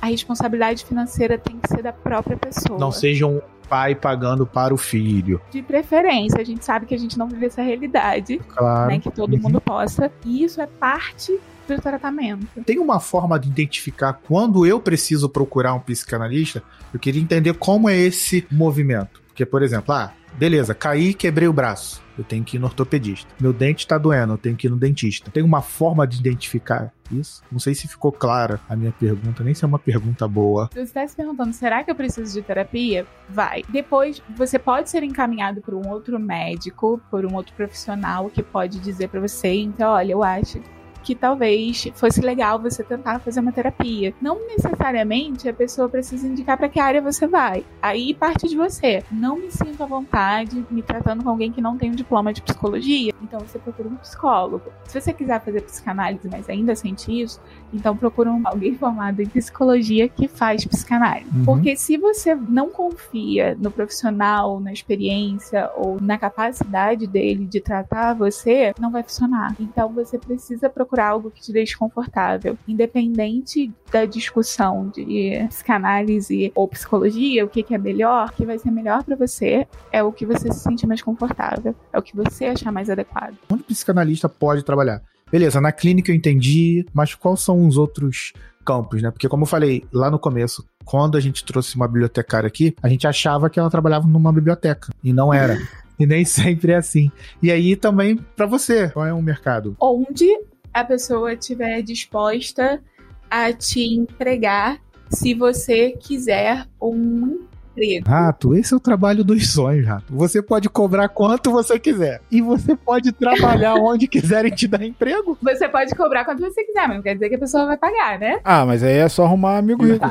a 0.00 0.06
responsabilidade 0.06 0.84
financeira 0.84 1.36
tem 1.38 1.58
que 1.58 1.68
ser 1.68 1.82
da 1.82 1.92
própria 1.92 2.36
pessoa. 2.36 2.78
Não 2.78 2.92
seja 2.92 3.26
um 3.26 3.40
pai 3.68 3.94
pagando 3.94 4.46
para 4.46 4.72
o 4.72 4.76
filho. 4.76 5.40
De 5.50 5.62
preferência, 5.62 6.40
a 6.40 6.44
gente 6.44 6.64
sabe 6.64 6.86
que 6.86 6.94
a 6.94 6.98
gente 6.98 7.18
não 7.18 7.26
vive 7.26 7.46
essa 7.46 7.62
realidade, 7.62 8.38
Claro. 8.46 8.90
né? 8.90 8.98
Que 9.00 9.10
todo 9.10 9.32
Uhum. 9.34 9.40
mundo 9.42 9.60
possa. 9.60 10.12
E 10.26 10.44
isso 10.44 10.60
é 10.60 10.66
parte 10.66 11.36
do 11.66 11.80
tratamento. 11.80 12.46
Tem 12.64 12.78
uma 12.78 13.00
forma 13.00 13.38
de 13.38 13.48
identificar 13.48 14.14
quando 14.14 14.66
eu 14.66 14.80
preciso 14.80 15.28
procurar 15.28 15.74
um 15.74 15.80
psicanalista? 15.80 16.62
Eu 16.92 17.00
queria 17.00 17.22
entender 17.22 17.54
como 17.54 17.88
é 17.88 17.96
esse 17.96 18.46
movimento. 18.50 19.22
Porque, 19.28 19.46
por 19.46 19.62
exemplo, 19.62 19.94
ah, 19.94 20.12
beleza, 20.34 20.74
caí 20.74 21.08
e 21.08 21.14
quebrei 21.14 21.48
o 21.48 21.52
braço. 21.52 22.02
Eu 22.18 22.24
tenho 22.24 22.44
que 22.44 22.56
ir 22.56 22.60
no 22.60 22.66
ortopedista. 22.66 23.26
Meu 23.40 23.52
dente 23.52 23.86
tá 23.86 23.96
doendo, 23.96 24.34
eu 24.34 24.38
tenho 24.38 24.54
que 24.54 24.66
ir 24.66 24.70
no 24.70 24.76
dentista. 24.76 25.30
Tem 25.30 25.42
uma 25.42 25.62
forma 25.62 26.06
de 26.06 26.18
identificar 26.18 26.92
isso? 27.10 27.42
Não 27.50 27.58
sei 27.58 27.74
se 27.74 27.88
ficou 27.88 28.12
clara 28.12 28.60
a 28.68 28.76
minha 28.76 28.92
pergunta, 28.92 29.42
nem 29.42 29.54
se 29.54 29.64
é 29.64 29.66
uma 29.66 29.78
pergunta 29.78 30.28
boa. 30.28 30.68
Se 30.72 30.78
você 30.78 30.82
está 30.82 31.06
se 31.06 31.16
perguntando, 31.16 31.52
será 31.52 31.82
que 31.82 31.90
eu 31.90 31.94
preciso 31.94 32.34
de 32.34 32.42
terapia? 32.42 33.06
Vai. 33.28 33.62
Depois, 33.70 34.22
você 34.36 34.58
pode 34.58 34.90
ser 34.90 35.02
encaminhado 35.02 35.62
por 35.62 35.74
um 35.74 35.88
outro 35.88 36.18
médico, 36.18 37.00
por 37.10 37.24
um 37.24 37.34
outro 37.34 37.54
profissional 37.54 38.28
que 38.28 38.42
pode 38.42 38.78
dizer 38.80 39.08
para 39.08 39.20
você, 39.20 39.54
então, 39.54 39.92
olha, 39.92 40.12
eu 40.12 40.22
acho 40.22 40.60
que 41.02 41.14
talvez 41.14 41.88
fosse 41.94 42.20
legal 42.20 42.58
você 42.58 42.82
tentar 42.82 43.18
fazer 43.18 43.40
uma 43.40 43.52
terapia. 43.52 44.14
Não 44.20 44.46
necessariamente 44.46 45.48
a 45.48 45.54
pessoa 45.54 45.88
precisa 45.88 46.26
indicar 46.26 46.56
para 46.56 46.68
que 46.68 46.80
área 46.80 47.02
você 47.02 47.26
vai. 47.26 47.64
Aí 47.80 48.14
parte 48.14 48.48
de 48.48 48.56
você. 48.56 49.02
Não 49.10 49.36
me 49.36 49.50
sinto 49.50 49.82
à 49.82 49.86
vontade 49.86 50.64
me 50.70 50.82
tratando 50.82 51.22
com 51.22 51.30
alguém 51.30 51.52
que 51.52 51.60
não 51.60 51.76
tem 51.76 51.90
um 51.90 51.94
diploma 51.94 52.32
de 52.32 52.42
psicologia, 52.42 53.12
então 53.22 53.40
você 53.40 53.58
procura 53.58 53.88
um 53.88 53.96
psicólogo. 53.96 54.72
Se 54.84 55.00
você 55.00 55.12
quiser 55.12 55.40
fazer 55.42 55.62
psicanálise, 55.62 56.28
mas 56.30 56.48
ainda 56.48 56.74
sente 56.74 57.20
isso, 57.20 57.40
então 57.72 57.96
procura 57.96 58.30
um, 58.30 58.42
alguém 58.46 58.74
formado 58.74 59.20
em 59.20 59.26
psicologia 59.26 60.08
que 60.08 60.28
faz 60.28 60.64
psicanálise. 60.64 61.30
Uhum. 61.34 61.44
Porque 61.44 61.76
se 61.76 61.96
você 61.96 62.34
não 62.34 62.70
confia 62.70 63.56
no 63.58 63.70
profissional, 63.70 64.60
na 64.60 64.72
experiência 64.72 65.70
ou 65.76 66.00
na 66.00 66.18
capacidade 66.18 67.06
dele 67.06 67.46
de 67.46 67.60
tratar 67.60 68.14
você, 68.14 68.74
não 68.78 68.90
vai 68.90 69.02
funcionar. 69.02 69.54
Então 69.58 69.88
você 69.92 70.18
precisa 70.18 70.68
procurar 70.68 70.91
algo 71.00 71.30
que 71.30 71.40
te 71.40 71.52
deixe 71.52 71.76
confortável, 71.76 72.56
independente 72.66 73.72
da 73.90 74.04
discussão 74.04 74.88
de 74.88 75.44
psicanálise 75.48 76.52
ou 76.54 76.68
psicologia, 76.68 77.44
o 77.44 77.48
que, 77.48 77.62
que 77.62 77.74
é 77.74 77.78
melhor, 77.78 78.28
o 78.28 78.32
que 78.32 78.46
vai 78.46 78.58
ser 78.58 78.70
melhor 78.70 79.04
pra 79.04 79.16
você 79.16 79.66
é 79.90 80.02
o 80.02 80.12
que 80.12 80.26
você 80.26 80.52
se 80.52 80.60
sentir 80.60 80.86
mais 80.86 81.02
confortável, 81.02 81.74
é 81.92 81.98
o 81.98 82.02
que 82.02 82.16
você 82.16 82.46
achar 82.46 82.72
mais 82.72 82.88
adequado. 82.90 83.34
Onde 83.50 83.62
o 83.62 83.66
psicanalista 83.66 84.28
pode 84.28 84.64
trabalhar? 84.64 85.02
Beleza, 85.30 85.60
na 85.60 85.72
clínica 85.72 86.10
eu 86.10 86.14
entendi, 86.14 86.84
mas 86.92 87.14
quais 87.14 87.40
são 87.40 87.66
os 87.66 87.78
outros 87.78 88.34
campos, 88.64 89.02
né? 89.02 89.10
Porque 89.10 89.28
como 89.28 89.44
eu 89.44 89.46
falei 89.46 89.84
lá 89.92 90.10
no 90.10 90.18
começo, 90.18 90.64
quando 90.84 91.16
a 91.16 91.20
gente 91.20 91.44
trouxe 91.44 91.74
uma 91.76 91.88
bibliotecária 91.88 92.46
aqui, 92.46 92.74
a 92.82 92.88
gente 92.88 93.06
achava 93.06 93.48
que 93.48 93.58
ela 93.58 93.70
trabalhava 93.70 94.06
numa 94.06 94.32
biblioteca 94.32 94.92
e 95.02 95.12
não 95.12 95.32
era. 95.32 95.58
E 95.98 96.06
nem 96.06 96.24
sempre 96.24 96.72
é 96.72 96.76
assim. 96.76 97.12
E 97.40 97.52
aí 97.52 97.76
também 97.76 98.16
pra 98.34 98.44
você, 98.44 98.88
qual 98.88 99.06
é 99.06 99.12
o 99.12 99.22
mercado? 99.22 99.76
onde 99.78 100.26
a 100.72 100.84
pessoa 100.84 101.34
estiver 101.34 101.82
disposta 101.82 102.82
a 103.30 103.52
te 103.52 103.94
empregar 103.94 104.80
se 105.10 105.34
você 105.34 105.92
quiser 105.92 106.66
um 106.80 107.46
emprego. 107.72 108.08
Rato, 108.08 108.54
esse 108.54 108.72
é 108.72 108.76
o 108.76 108.80
trabalho 108.80 109.24
dos 109.24 109.50
sonhos, 109.50 109.86
Rato. 109.86 110.14
Você 110.14 110.42
pode 110.42 110.68
cobrar 110.68 111.08
quanto 111.08 111.50
você 111.50 111.78
quiser. 111.78 112.20
E 112.30 112.40
você 112.40 112.76
pode 112.76 113.12
trabalhar 113.12 113.74
onde 113.80 114.06
quiserem 114.06 114.52
te 114.52 114.68
dar 114.68 114.82
emprego. 114.84 115.36
Você 115.42 115.68
pode 115.68 115.94
cobrar 115.94 116.24
quanto 116.24 116.40
você 116.40 116.64
quiser, 116.64 116.86
mas 116.86 116.96
não 116.96 117.02
quer 117.02 117.14
dizer 117.14 117.28
que 117.28 117.34
a 117.34 117.38
pessoa 117.38 117.66
vai 117.66 117.76
pagar, 117.76 118.18
né? 118.18 118.40
Ah, 118.44 118.64
mas 118.64 118.82
aí 118.82 118.96
é 118.96 119.08
só 119.08 119.24
arrumar 119.24 119.58
amigo 119.58 119.84
rico. 119.84 120.06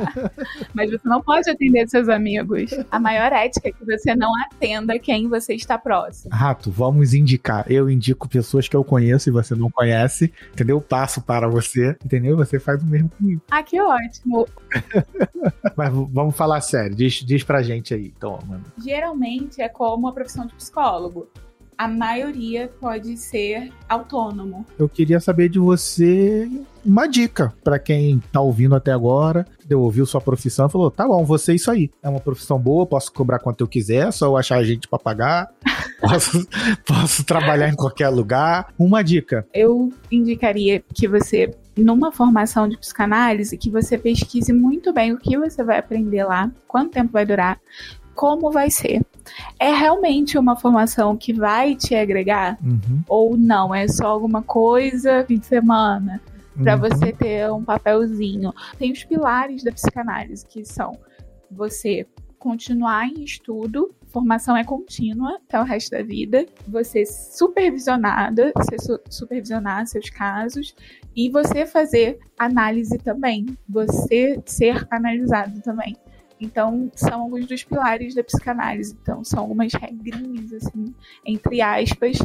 Mas 0.74 0.92
você 0.92 1.08
não 1.08 1.22
pode 1.22 1.50
atender 1.50 1.88
seus 1.88 2.10
amigos. 2.10 2.72
A 2.90 3.00
maior 3.00 3.32
ética 3.32 3.70
é 3.70 3.72
que 3.72 3.86
você 3.86 4.16
não 4.16 4.32
atenda 4.46 4.98
quem 5.00 5.28
você 5.28 5.54
está 5.54 5.78
próximo. 5.78 6.34
Rato, 6.34 6.72
vamos 6.72 7.14
indicar. 7.14 7.66
Eu 7.70 7.90
indico 7.90 8.28
pessoas 8.28 8.68
que 8.68 8.76
eu 8.76 8.84
conheço 8.84 9.30
e 9.30 9.32
você 9.32 9.56
não 9.56 9.70
conhece, 9.70 10.34
entendeu? 10.52 10.78
Eu 10.78 10.82
passo 10.82 11.22
para 11.22 11.48
você, 11.48 11.96
entendeu? 12.04 12.38
Você 12.38 12.60
faz 12.60 12.82
o 12.82 12.86
mesmo 12.86 13.10
comigo. 13.10 13.42
Ah, 13.52 13.64
que 13.64 13.80
ótimo. 13.80 14.48
Mas 15.76 15.90
vamos 16.12 16.36
falar 16.36 16.62
sério. 16.62 16.96
Diz, 16.96 17.16
diz 17.16 17.44
pra 17.52 17.62
gente 17.62 17.94
aí. 17.94 18.14
Então, 18.16 18.40
mano. 18.48 18.64
Geralmente 18.82 19.62
é 19.62 19.68
como 19.68 20.08
a 20.08 20.14
profissão 20.14 20.46
de 20.46 20.56
psicólogo. 20.56 21.28
A 21.78 21.86
maioria 21.86 22.72
pode 22.80 23.18
ser 23.18 23.74
autônomo. 23.90 24.66
Eu 24.80 24.88
queria 24.88 25.20
saber 25.20 25.50
de 25.50 25.60
você 25.60 26.50
uma 26.86 27.08
dica 27.08 27.54
pra 27.64 27.78
quem 27.78 28.22
tá 28.32 28.40
ouvindo 28.40 28.76
até 28.76 28.92
agora, 28.92 29.46
entendeu? 29.58 29.82
ouviu 29.82 30.06
sua 30.06 30.22
profissão 30.22 30.68
e 30.68 30.72
falou: 30.72 30.90
tá 30.90 31.06
bom, 31.06 31.26
você 31.26 31.52
é 31.52 31.56
isso 31.56 31.70
aí. 31.70 31.90
É 32.02 32.08
uma 32.08 32.20
profissão 32.20 32.58
boa, 32.58 32.86
posso 32.86 33.12
cobrar 33.12 33.40
quanto 33.40 33.62
eu 33.62 33.68
quiser, 33.68 34.14
só 34.14 34.28
eu 34.28 34.38
achar 34.38 34.64
gente 34.64 34.88
pra 34.88 35.00
pagar. 35.00 35.50
Posso, 36.02 36.48
posso 36.84 37.24
trabalhar 37.24 37.70
em 37.70 37.76
qualquer 37.76 38.10
lugar. 38.10 38.74
Uma 38.78 39.04
dica. 39.04 39.46
Eu 39.54 39.94
indicaria 40.12 40.84
que 40.96 41.08
você, 41.08 41.54
numa 41.78 42.12
formação 42.12 42.68
de 42.68 42.78
psicanálise, 42.78 43.58
que 43.58 43.70
você 43.70 43.98
pesquise 43.98 44.52
muito 44.52 44.92
bem 44.92 45.14
o 45.14 45.18
que 45.18 45.38
você 45.38 45.64
vai 45.64 45.80
aprender 45.80 46.24
lá, 46.24 46.52
quanto 46.68 46.92
tempo 46.92 47.12
vai 47.12 47.26
durar, 47.26 47.60
como 48.14 48.52
vai 48.52 48.70
ser. 48.70 49.02
É 49.60 49.72
realmente 49.74 50.38
uma 50.38 50.56
formação 50.56 51.16
que 51.16 51.32
vai 51.34 51.76
te 51.76 51.96
agregar? 51.96 52.58
Uhum. 52.62 53.02
Ou 53.08 53.38
não? 53.38 53.74
É 53.74 53.88
só 53.88 54.08
alguma 54.08 54.42
coisa 54.42 55.24
fim 55.26 55.40
de 55.40 55.46
semana? 55.46 56.22
para 56.62 56.76
Uhum. 56.76 56.82
você 56.82 57.14
ter 57.14 57.52
um 57.52 57.64
papelzinho. 57.64 58.54
Tem 58.78 58.92
os 58.92 59.04
pilares 59.04 59.64
da 59.64 59.72
psicanálise, 59.72 60.46
que 60.46 60.66
são 60.66 60.98
você 61.50 62.06
continuar 62.38 63.08
em 63.08 63.24
estudo, 63.24 63.94
formação 64.12 64.56
é 64.56 64.64
contínua 64.64 65.38
até 65.48 65.60
o 65.60 65.64
resto 65.64 65.92
da 65.92 66.04
vida, 66.04 66.46
você 66.68 67.06
supervisionada, 67.06 68.52
você 68.56 68.78
su- 68.80 69.00
supervisionar 69.10 69.86
seus 69.88 70.10
casos 70.10 70.76
e 71.16 71.30
você 71.30 71.66
fazer 71.66 72.20
análise 72.38 72.98
também, 72.98 73.46
você 73.68 74.42
ser 74.46 74.86
analisado 74.92 75.62
também. 75.62 75.96
Então, 76.40 76.90
são 76.96 77.22
alguns 77.22 77.46
dos 77.46 77.64
pilares 77.64 78.16
da 78.16 78.24
psicanálise. 78.24 78.98
Então, 79.00 79.24
são 79.24 79.42
algumas 79.42 79.72
regrinhas, 79.74 80.52
assim, 80.54 80.94
entre 81.24 81.62
aspas, 81.62 82.18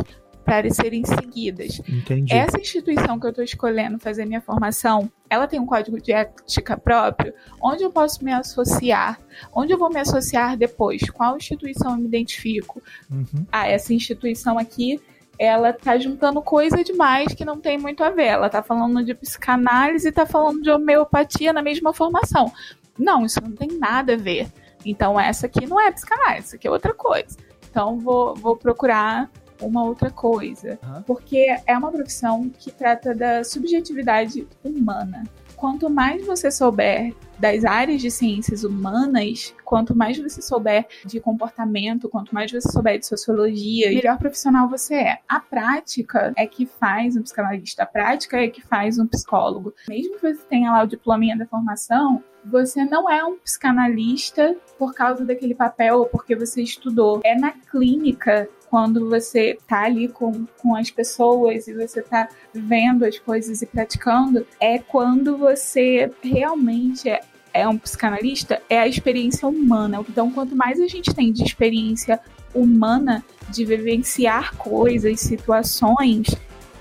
para 0.46 0.70
serem 0.70 1.04
seguidas. 1.04 1.82
Entendi. 1.88 2.32
Essa 2.32 2.60
instituição 2.60 3.18
que 3.18 3.26
eu 3.26 3.30
estou 3.30 3.44
escolhendo 3.44 3.98
fazer 3.98 4.24
minha 4.24 4.40
formação, 4.40 5.10
ela 5.28 5.48
tem 5.48 5.58
um 5.58 5.66
código 5.66 6.00
de 6.00 6.12
ética 6.12 6.76
próprio, 6.76 7.34
onde 7.60 7.82
eu 7.82 7.90
posso 7.90 8.24
me 8.24 8.32
associar, 8.32 9.20
onde 9.52 9.72
eu 9.72 9.78
vou 9.78 9.90
me 9.90 9.98
associar 9.98 10.56
depois, 10.56 11.10
qual 11.10 11.36
instituição 11.36 11.90
eu 11.90 11.98
me 11.98 12.06
identifico. 12.06 12.80
Uhum. 13.10 13.44
Ah, 13.50 13.66
essa 13.66 13.92
instituição 13.92 14.56
aqui, 14.56 15.00
ela 15.36 15.72
tá 15.72 15.98
juntando 15.98 16.40
coisa 16.40 16.84
demais 16.84 17.34
que 17.34 17.44
não 17.44 17.58
tem 17.58 17.76
muito 17.76 18.04
a 18.04 18.10
ver. 18.10 18.26
Ela 18.26 18.48
tá 18.48 18.62
falando 18.62 19.04
de 19.04 19.14
psicanálise 19.14 20.08
e 20.08 20.12
tá 20.12 20.24
falando 20.24 20.62
de 20.62 20.70
homeopatia 20.70 21.52
na 21.52 21.60
mesma 21.60 21.92
formação. 21.92 22.52
Não, 22.96 23.26
isso 23.26 23.42
não 23.42 23.50
tem 23.50 23.76
nada 23.76 24.14
a 24.14 24.16
ver. 24.16 24.46
Então 24.84 25.18
essa 25.18 25.46
aqui 25.46 25.66
não 25.66 25.80
é 25.80 25.90
psicanálise, 25.90 26.46
isso 26.46 26.56
aqui 26.56 26.68
é 26.68 26.70
outra 26.70 26.94
coisa. 26.94 27.36
Então 27.68 27.98
vou, 27.98 28.32
vou 28.36 28.56
procurar 28.56 29.28
uma 29.60 29.84
outra 29.84 30.10
coisa. 30.10 30.78
Aham. 30.82 31.02
Porque 31.06 31.46
é 31.66 31.76
uma 31.76 31.90
profissão 31.90 32.48
que 32.48 32.70
trata 32.70 33.14
da 33.14 33.44
subjetividade 33.44 34.46
humana. 34.64 35.24
Quanto 35.56 35.88
mais 35.88 36.24
você 36.26 36.50
souber 36.50 37.14
das 37.38 37.64
áreas 37.64 38.02
de 38.02 38.10
ciências 38.10 38.62
humanas, 38.62 39.54
quanto 39.64 39.96
mais 39.96 40.18
você 40.18 40.42
souber 40.42 40.86
de 41.04 41.18
comportamento, 41.18 42.08
quanto 42.08 42.34
mais 42.34 42.50
você 42.50 42.70
souber 42.70 42.98
de 42.98 43.06
sociologia, 43.06 43.88
melhor 43.88 44.18
profissional 44.18 44.68
você 44.68 44.94
é. 44.94 45.18
A 45.28 45.40
prática 45.40 46.32
é 46.36 46.46
que 46.46 46.66
faz 46.66 47.16
um 47.16 47.22
psicanalista, 47.22 47.82
a 47.84 47.86
prática 47.86 48.38
é 48.38 48.48
que 48.48 48.62
faz 48.62 48.98
um 48.98 49.06
psicólogo. 49.06 49.74
Mesmo 49.88 50.18
que 50.18 50.34
você 50.34 50.42
tenha 50.48 50.72
lá 50.72 50.82
o 50.82 50.86
diplominha 50.86 51.36
da 51.36 51.46
formação, 51.46 52.22
você 52.44 52.84
não 52.84 53.10
é 53.10 53.24
um 53.24 53.38
psicanalista 53.38 54.56
por 54.78 54.94
causa 54.94 55.24
daquele 55.24 55.54
papel 55.54 55.98
ou 55.98 56.06
porque 56.06 56.36
você 56.36 56.62
estudou. 56.62 57.20
É 57.24 57.34
na 57.34 57.52
clínica 57.52 58.48
quando 58.70 59.08
você 59.08 59.58
tá 59.66 59.84
ali 59.84 60.08
com, 60.08 60.46
com 60.58 60.74
as 60.76 60.90
pessoas 60.90 61.66
e 61.68 61.74
você 61.74 62.02
tá 62.02 62.28
vendo 62.52 63.04
as 63.04 63.18
coisas 63.18 63.62
e 63.62 63.66
praticando, 63.66 64.46
é 64.60 64.78
quando 64.78 65.36
você 65.36 66.10
realmente 66.22 67.08
é, 67.08 67.20
é 67.52 67.66
um 67.68 67.78
psicanalista, 67.78 68.60
é 68.68 68.78
a 68.78 68.88
experiência 68.88 69.48
humana. 69.48 70.04
Então, 70.08 70.30
quanto 70.30 70.54
mais 70.54 70.80
a 70.80 70.86
gente 70.86 71.14
tem 71.14 71.32
de 71.32 71.42
experiência 71.42 72.20
humana, 72.54 73.24
de 73.50 73.64
vivenciar 73.64 74.56
coisas, 74.56 75.20
situações, 75.20 76.28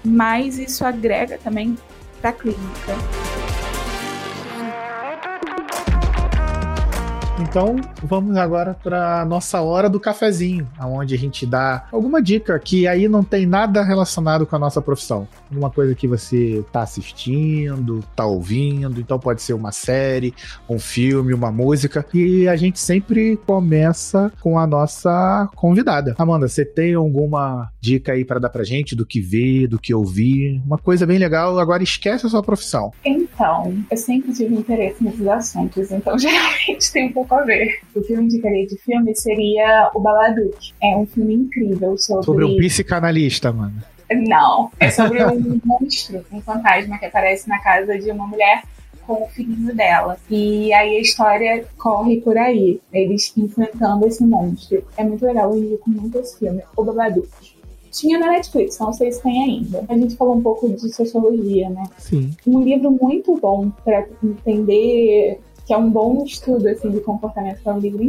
mais 0.04 0.58
isso 0.58 0.86
agrega 0.86 1.38
também 1.38 1.76
pra 2.22 2.32
clínica. 2.32 3.35
Então, 7.56 7.78
vamos 8.04 8.36
agora 8.36 8.74
para 8.74 9.24
nossa 9.24 9.62
hora 9.62 9.90
do 9.90 9.98
cafezinho, 9.98 10.68
aonde 10.78 11.16
a 11.16 11.18
gente 11.18 11.46
dá 11.46 11.88
alguma 11.90 12.22
dica 12.22 12.60
que 12.60 12.86
aí 12.86 13.08
não 13.08 13.24
tem 13.24 13.46
nada 13.46 13.82
relacionado 13.82 14.46
com 14.46 14.58
a 14.58 14.60
nossa 14.60 14.82
profissão. 14.82 15.26
Alguma 15.50 15.70
coisa 15.70 15.96
que 15.96 16.06
você 16.06 16.66
tá 16.70 16.82
assistindo, 16.82 18.04
tá 18.14 18.26
ouvindo, 18.26 19.00
então 19.00 19.18
pode 19.18 19.42
ser 19.42 19.54
uma 19.54 19.72
série, 19.72 20.34
um 20.70 20.78
filme, 20.78 21.34
uma 21.34 21.50
música. 21.50 22.06
E 22.14 22.46
a 22.46 22.58
gente 22.58 22.78
sempre 22.78 23.38
começa 23.48 24.34
com 24.42 24.60
a 24.60 24.68
nossa 24.68 25.50
convidada. 25.56 26.14
Amanda, 26.18 26.50
você 26.50 26.66
tem 26.66 26.94
alguma 26.96 27.72
dica 27.80 28.12
aí 28.12 28.26
para 28.26 28.38
dar 28.38 28.50
pra 28.50 28.66
gente 28.66 28.98
do 28.98 29.06
que 29.06 29.22
ver, 29.22 29.68
do 29.68 29.80
que 29.80 29.94
ouvir? 29.94 30.62
Uma 30.66 30.78
coisa 30.78 31.06
bem 31.06 31.18
legal, 31.18 31.58
agora 31.58 31.82
esquece 31.82 32.26
a 32.26 32.30
sua 32.30 32.44
profissão. 32.44 32.92
Então, 33.06 33.82
eu 33.90 33.96
sempre 33.96 34.34
tive 34.34 34.54
interesse 34.54 35.02
nesses 35.02 35.26
assuntos, 35.26 35.90
então 35.90 36.18
geralmente 36.20 36.92
tem 36.92 37.08
um 37.08 37.14
pouco 37.14 37.34
a 37.34 37.45
ver. 37.46 37.80
O 37.96 38.02
que 38.02 38.14
eu 38.14 38.22
indicaria 38.22 38.66
de 38.66 38.78
filme 38.78 39.16
seria 39.16 39.92
O 39.94 40.00
Babadook. 40.00 40.74
É 40.82 40.96
um 40.98 41.06
filme 41.06 41.34
incrível 41.34 41.98
sobre... 41.98 42.26
Sobre 42.26 42.46
um 42.46 42.58
psicanalista, 42.58 43.52
mano. 43.52 43.76
Não, 44.12 44.72
é 44.80 44.90
sobre 44.90 45.24
um 45.24 45.60
monstro, 45.66 46.24
um 46.32 46.42
fantasma 46.42 46.98
que 46.98 47.06
aparece 47.06 47.50
na 47.50 47.60
casa 47.60 47.98
de 47.98 48.12
uma 48.12 48.28
mulher 48.28 48.64
com 49.06 49.24
o 49.24 49.28
filhinho 49.28 49.74
dela. 49.76 50.18
E 50.30 50.74
aí 50.74 50.98
a 50.98 51.02
história 51.02 51.66
corre 51.78 52.22
por 52.22 52.38
aí, 52.38 52.82
eles 52.92 53.34
enfrentando 53.38 54.06
esse 54.08 54.24
monstro. 54.24 54.84
É 54.98 55.04
muito 55.04 55.26
legal, 55.26 55.52
eu 55.52 55.64
indico 55.64 55.90
muito 55.90 56.18
esse 56.20 56.38
filme, 56.40 56.62
O 56.76 56.84
Babadook. 56.84 57.30
Tinha 57.92 58.20
na 58.20 58.32
Netflix, 58.32 58.78
não 58.78 58.92
sei 58.92 59.12
se 59.12 59.22
tem 59.24 59.44
ainda. 59.44 59.86
A 59.88 59.98
gente 59.98 60.18
falou 60.18 60.36
um 60.36 60.42
pouco 60.42 60.68
de 60.68 60.94
sociologia, 60.94 61.70
né? 61.70 61.84
Sim. 61.98 62.36
um 62.46 62.62
livro 62.62 62.92
muito 62.92 63.38
bom 63.38 63.70
para 63.86 64.06
entender 64.22 65.40
que 65.66 65.74
é 65.74 65.78
um 65.78 65.90
bom 65.90 66.24
estudo 66.24 66.68
assim 66.68 66.92
de 66.92 67.02
comportamento, 67.02 67.60
é 67.66 67.74
um 67.74 67.80
livro 67.80 68.04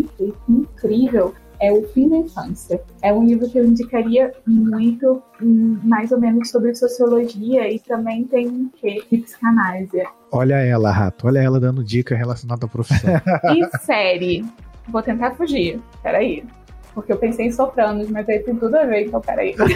incrível. 0.48 1.34
É 1.58 1.72
o 1.72 1.88
Fim 1.88 2.10
da 2.10 2.18
Infância. 2.18 2.82
É 3.00 3.10
um 3.14 3.24
livro 3.24 3.48
que 3.48 3.58
eu 3.58 3.64
indicaria 3.64 4.30
muito, 4.46 5.22
hum, 5.40 5.78
mais 5.82 6.12
ou 6.12 6.20
menos 6.20 6.50
sobre 6.50 6.74
sociologia 6.74 7.72
e 7.72 7.78
também 7.78 8.24
tem 8.24 8.46
um 8.46 8.68
quê 8.76 9.02
de 9.10 9.18
psicanálise. 9.18 10.02
Olha 10.30 10.56
ela, 10.56 10.90
rato. 10.90 11.26
Olha 11.26 11.38
ela 11.38 11.58
dando 11.58 11.82
dica 11.82 12.14
relacionada 12.14 12.66
à 12.66 12.68
profissão. 12.68 13.10
E 13.56 13.78
série. 13.78 14.44
Vou 14.88 15.00
tentar 15.02 15.30
fugir. 15.30 15.80
Peraí. 16.02 16.44
Porque 16.92 17.10
eu 17.10 17.16
pensei 17.16 17.46
em 17.46 17.52
Sopranos, 17.52 18.10
mas 18.10 18.28
aí 18.28 18.40
tem 18.40 18.54
tudo 18.54 18.76
a 18.76 18.84
ver, 18.84 19.06
então 19.06 19.22
peraí. 19.22 19.54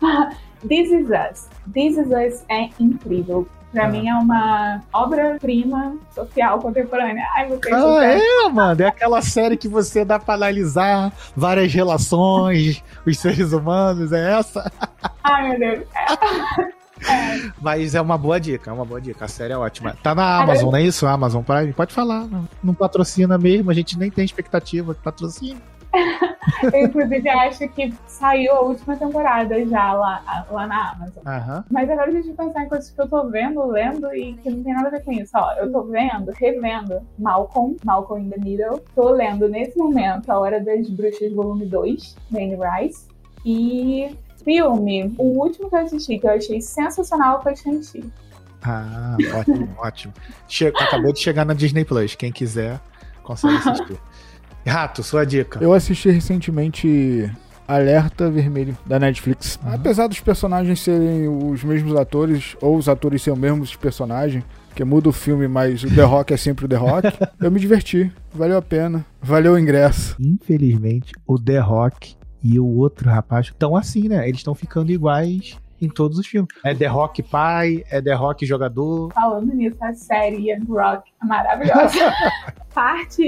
This 0.68 0.90
Is 0.90 1.08
Us. 1.10 1.48
This 1.74 1.98
Is 1.98 2.08
Us 2.08 2.44
é 2.48 2.70
incrível. 2.80 3.46
Pra 3.74 3.86
Ah. 3.86 3.88
mim 3.88 4.08
é 4.08 4.14
uma 4.14 4.80
obra-prima 4.92 5.96
social 6.14 6.60
contemporânea. 6.60 7.26
Ai, 7.36 7.48
você 7.48 7.74
ah, 7.74 8.04
é, 8.04 8.48
mano. 8.48 8.80
É 8.80 8.86
aquela 8.86 9.20
série 9.20 9.56
que 9.56 9.66
você 9.66 10.04
dá 10.04 10.16
pra 10.18 10.34
analisar 10.34 11.12
várias 11.36 11.74
relações, 11.74 12.82
os 13.04 13.18
seres 13.18 13.52
humanos, 13.52 14.12
é 14.12 14.38
essa? 14.38 14.70
Ai, 15.24 15.48
meu 15.50 15.58
Deus. 15.58 15.80
É. 15.94 16.84
Mas 17.60 17.94
é 17.96 18.00
uma 18.00 18.16
boa 18.16 18.38
dica, 18.40 18.70
é 18.70 18.72
uma 18.72 18.84
boa 18.84 19.00
dica. 19.00 19.24
A 19.24 19.28
série 19.28 19.52
é 19.52 19.58
ótima. 19.58 19.96
Tá 20.02 20.14
na 20.14 20.40
Amazon, 20.40 20.70
não 20.70 20.78
é 20.78 20.82
isso? 20.82 21.04
Amazon 21.06 21.42
Prime? 21.42 21.72
Pode 21.72 21.92
falar. 21.92 22.20
Não, 22.28 22.48
não 22.62 22.72
patrocina 22.72 23.36
mesmo, 23.36 23.70
a 23.70 23.74
gente 23.74 23.98
nem 23.98 24.10
tem 24.10 24.24
expectativa 24.24 24.94
de 24.94 25.00
patrocínio. 25.00 25.60
Eu, 26.62 26.84
inclusive, 26.84 27.28
acho 27.28 27.68
que 27.68 27.92
saiu 28.06 28.52
a 28.52 28.60
última 28.60 28.96
temporada 28.96 29.64
já 29.66 29.92
lá, 29.92 30.46
lá 30.50 30.66
na 30.66 30.92
Amazon. 30.92 31.22
Aham. 31.26 31.64
Mas 31.70 31.90
agora 31.90 32.12
deixa 32.12 32.30
eu 32.30 32.34
pensar 32.34 32.64
em 32.64 32.68
coisas 32.68 32.90
que 32.90 33.00
eu 33.00 33.08
tô 33.08 33.28
vendo, 33.28 33.64
lendo 33.66 34.14
e 34.14 34.34
que 34.34 34.50
não 34.50 34.62
tem 34.62 34.74
nada 34.74 34.88
a 34.88 34.90
ver 34.90 35.04
com 35.04 35.12
isso. 35.12 35.32
Ó, 35.34 35.52
eu 35.54 35.70
tô 35.70 35.82
vendo, 35.82 36.30
revendo 36.32 37.00
Malcolm, 37.18 37.76
Malcolm 37.84 38.26
in 38.26 38.30
the 38.30 38.38
Middle. 38.38 38.82
Tô 38.94 39.10
lendo 39.10 39.48
nesse 39.48 39.76
momento 39.78 40.30
A 40.30 40.38
Hora 40.38 40.60
das 40.60 40.88
Bruxas, 40.88 41.32
volume 41.32 41.66
2, 41.66 42.16
da 42.30 42.40
Anne 42.40 42.56
Rice. 42.56 43.08
E 43.44 44.16
filme, 44.44 45.14
o 45.18 45.40
último 45.40 45.68
que 45.68 45.76
eu 45.76 45.80
assisti, 45.80 46.18
que 46.18 46.26
eu 46.26 46.30
achei 46.30 46.60
sensacional, 46.60 47.42
foi 47.42 47.56
Shang-Chi. 47.56 48.04
Ah, 48.62 49.16
ótimo, 49.38 49.68
ótimo. 49.78 50.14
Acabou 50.80 51.12
de 51.12 51.20
chegar 51.20 51.44
na 51.44 51.54
Disney 51.54 51.84
Plus. 51.84 52.14
Quem 52.14 52.32
quiser, 52.32 52.80
consegue 53.22 53.56
assistir. 53.56 53.98
Rato, 54.66 55.02
sua 55.02 55.24
dica. 55.24 55.58
Eu 55.62 55.72
assisti 55.72 56.10
recentemente 56.10 57.30
Alerta 57.66 58.30
Vermelho 58.30 58.76
da 58.86 58.98
Netflix. 58.98 59.58
Uhum. 59.62 59.74
Apesar 59.74 60.06
dos 60.06 60.20
personagens 60.20 60.80
serem 60.80 61.28
os 61.28 61.62
mesmos 61.64 61.96
atores, 61.96 62.56
ou 62.60 62.76
os 62.76 62.88
atores 62.88 63.22
serem 63.22 63.34
os 63.34 63.40
mesmos 63.40 63.76
personagens, 63.76 64.44
que 64.74 64.84
muda 64.84 65.08
o 65.08 65.12
filme, 65.12 65.46
mas 65.46 65.84
o 65.84 65.94
The 65.94 66.02
Rock 66.02 66.34
é 66.34 66.36
sempre 66.36 66.64
o 66.64 66.68
The 66.68 66.76
Rock, 66.76 67.08
eu 67.40 67.50
me 67.50 67.60
diverti. 67.60 68.12
Valeu 68.32 68.58
a 68.58 68.62
pena. 68.62 69.04
Valeu 69.22 69.52
o 69.52 69.58
ingresso. 69.58 70.16
Infelizmente, 70.18 71.12
o 71.26 71.38
The 71.38 71.58
Rock 71.58 72.16
e 72.42 72.58
o 72.58 72.66
outro 72.66 73.08
rapaz 73.08 73.46
estão 73.46 73.76
assim, 73.76 74.08
né? 74.08 74.28
Eles 74.28 74.40
estão 74.40 74.54
ficando 74.54 74.90
iguais 74.90 75.58
em 75.80 75.88
todos 75.88 76.18
os 76.18 76.26
filmes. 76.26 76.48
É 76.64 76.74
The 76.74 76.86
Rock 76.86 77.22
pai, 77.22 77.84
é 77.90 78.02
The 78.02 78.14
Rock 78.14 78.44
jogador. 78.44 79.12
Falando 79.12 79.54
nisso, 79.54 79.76
a 79.80 79.92
série 79.94 80.50
Young 80.50 80.66
Rock 80.68 81.10
é 81.22 81.26
maravilhosa. 81.26 82.12
parte 82.74 83.24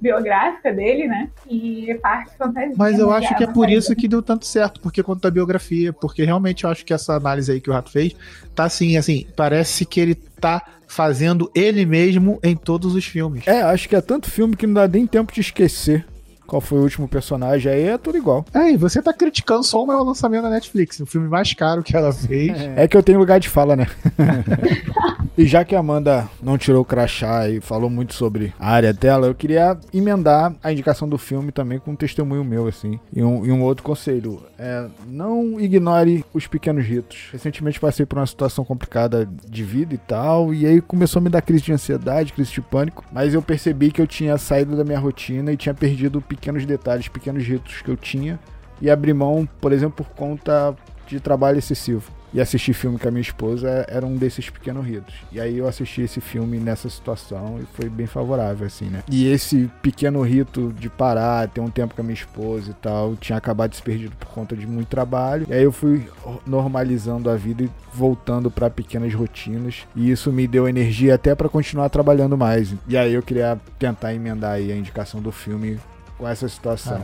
biográfica 0.00 0.72
dele, 0.72 1.06
né? 1.06 1.28
E 1.48 1.94
parte 2.02 2.36
fantasia. 2.36 2.74
Mas 2.76 2.98
eu 2.98 3.10
acho 3.10 3.36
que 3.36 3.44
é 3.44 3.46
por 3.46 3.68
isso 3.68 3.94
que 3.94 4.08
deu 4.08 4.22
tanto 4.22 4.46
certo, 4.46 4.80
porque 4.80 5.02
conta 5.02 5.28
a 5.28 5.30
biografia, 5.30 5.92
porque 5.92 6.24
realmente 6.24 6.64
eu 6.64 6.70
acho 6.70 6.84
que 6.84 6.92
essa 6.92 7.14
análise 7.14 7.52
aí 7.52 7.60
que 7.60 7.70
o 7.70 7.72
Rato 7.72 7.90
fez 7.90 8.14
tá 8.54 8.64
assim, 8.64 8.96
assim, 8.96 9.26
parece 9.36 9.84
que 9.84 10.00
ele 10.00 10.14
tá 10.14 10.62
fazendo 10.86 11.50
ele 11.54 11.86
mesmo 11.86 12.38
em 12.42 12.56
todos 12.56 12.94
os 12.94 13.04
filmes. 13.04 13.46
É, 13.46 13.62
acho 13.62 13.88
que 13.88 13.94
é 13.94 14.00
tanto 14.00 14.30
filme 14.30 14.56
que 14.56 14.66
não 14.66 14.74
dá 14.74 14.88
nem 14.88 15.06
tempo 15.06 15.32
de 15.32 15.40
esquecer 15.40 16.04
qual 16.50 16.60
foi 16.60 16.80
o 16.80 16.82
último 16.82 17.06
personagem. 17.06 17.70
Aí 17.70 17.84
é 17.84 17.96
tudo 17.96 18.18
igual. 18.18 18.44
É, 18.52 18.72
e 18.72 18.76
você 18.76 19.00
tá 19.00 19.12
criticando 19.12 19.62
só 19.62 19.84
o 19.84 19.86
maior 19.86 20.02
lançamento 20.02 20.42
da 20.42 20.50
Netflix, 20.50 20.98
o 20.98 21.06
filme 21.06 21.28
mais 21.28 21.54
caro 21.54 21.80
que 21.80 21.96
ela 21.96 22.12
fez. 22.12 22.52
É 22.76 22.88
que 22.88 22.96
eu 22.96 23.04
tenho 23.04 23.20
lugar 23.20 23.38
de 23.38 23.48
fala, 23.48 23.76
né? 23.76 23.86
e 25.40 25.46
já 25.46 25.64
que 25.64 25.74
a 25.74 25.78
Amanda 25.78 26.28
não 26.42 26.58
tirou 26.58 26.82
o 26.82 26.84
crachá 26.84 27.48
e 27.48 27.62
falou 27.62 27.88
muito 27.88 28.12
sobre 28.12 28.52
a 28.60 28.72
área 28.72 28.92
dela, 28.92 29.26
eu 29.26 29.34
queria 29.34 29.74
emendar 29.90 30.54
a 30.62 30.70
indicação 30.70 31.08
do 31.08 31.16
filme 31.16 31.50
também 31.50 31.78
com 31.78 31.92
um 31.92 31.96
testemunho 31.96 32.44
meu, 32.44 32.68
assim. 32.68 33.00
E 33.10 33.24
um, 33.24 33.46
e 33.46 33.50
um 33.50 33.62
outro 33.62 33.82
conselho. 33.82 34.42
É, 34.58 34.86
não 35.06 35.58
ignore 35.58 36.26
os 36.34 36.46
pequenos 36.46 36.84
ritos. 36.84 37.30
Recentemente 37.32 37.80
passei 37.80 38.04
por 38.04 38.18
uma 38.18 38.26
situação 38.26 38.66
complicada 38.66 39.26
de 39.48 39.64
vida 39.64 39.94
e 39.94 39.98
tal, 39.98 40.52
e 40.52 40.66
aí 40.66 40.78
começou 40.78 41.20
a 41.20 41.22
me 41.22 41.30
dar 41.30 41.40
crise 41.40 41.64
de 41.64 41.72
ansiedade, 41.72 42.34
crise 42.34 42.52
de 42.52 42.60
pânico, 42.60 43.02
mas 43.10 43.32
eu 43.32 43.40
percebi 43.40 43.90
que 43.90 44.02
eu 44.02 44.06
tinha 44.06 44.36
saído 44.36 44.76
da 44.76 44.84
minha 44.84 44.98
rotina 44.98 45.50
e 45.50 45.56
tinha 45.56 45.74
perdido 45.74 46.20
pequenos 46.20 46.66
detalhes, 46.66 47.08
pequenos 47.08 47.42
ritos 47.42 47.80
que 47.80 47.90
eu 47.90 47.96
tinha 47.96 48.38
e 48.78 48.90
abri 48.90 49.14
mão, 49.14 49.48
por 49.58 49.72
exemplo, 49.72 50.04
por 50.04 50.14
conta 50.14 50.76
de 51.06 51.18
trabalho 51.18 51.56
excessivo. 51.56 52.19
E 52.32 52.40
assistir 52.40 52.72
filme 52.72 52.98
com 52.98 53.08
a 53.08 53.10
minha 53.10 53.20
esposa 53.22 53.84
era 53.88 54.06
um 54.06 54.16
desses 54.16 54.48
pequenos 54.48 54.86
ritos. 54.86 55.14
E 55.32 55.40
aí 55.40 55.58
eu 55.58 55.66
assisti 55.66 56.02
esse 56.02 56.20
filme 56.20 56.58
nessa 56.58 56.88
situação 56.88 57.58
e 57.60 57.66
foi 57.76 57.88
bem 57.88 58.06
favorável, 58.06 58.66
assim, 58.66 58.86
né? 58.86 59.02
E 59.10 59.26
esse 59.26 59.70
pequeno 59.82 60.22
rito 60.22 60.72
de 60.78 60.88
parar, 60.88 61.48
ter 61.48 61.60
um 61.60 61.70
tempo 61.70 61.94
com 61.94 62.00
a 62.00 62.04
minha 62.04 62.14
esposa 62.14 62.70
e 62.70 62.74
tal, 62.74 63.16
tinha 63.16 63.36
acabado 63.36 63.70
de 63.70 63.76
se 63.76 63.82
perdido 63.82 64.14
por 64.16 64.28
conta 64.28 64.56
de 64.56 64.66
muito 64.66 64.88
trabalho. 64.88 65.46
E 65.48 65.52
aí 65.52 65.62
eu 65.62 65.72
fui 65.72 66.08
normalizando 66.46 67.28
a 67.28 67.36
vida 67.36 67.64
e 67.64 67.70
voltando 67.92 68.50
para 68.50 68.70
pequenas 68.70 69.12
rotinas. 69.14 69.86
E 69.96 70.10
isso 70.10 70.32
me 70.32 70.46
deu 70.46 70.68
energia 70.68 71.14
até 71.14 71.34
para 71.34 71.48
continuar 71.48 71.88
trabalhando 71.88 72.36
mais. 72.36 72.74
E 72.86 72.96
aí 72.96 73.12
eu 73.12 73.22
queria 73.22 73.60
tentar 73.78 74.14
emendar 74.14 74.52
aí 74.52 74.70
a 74.70 74.76
indicação 74.76 75.20
do 75.20 75.32
filme 75.32 75.78
com 76.16 76.28
essa 76.28 76.48
situação. 76.48 77.02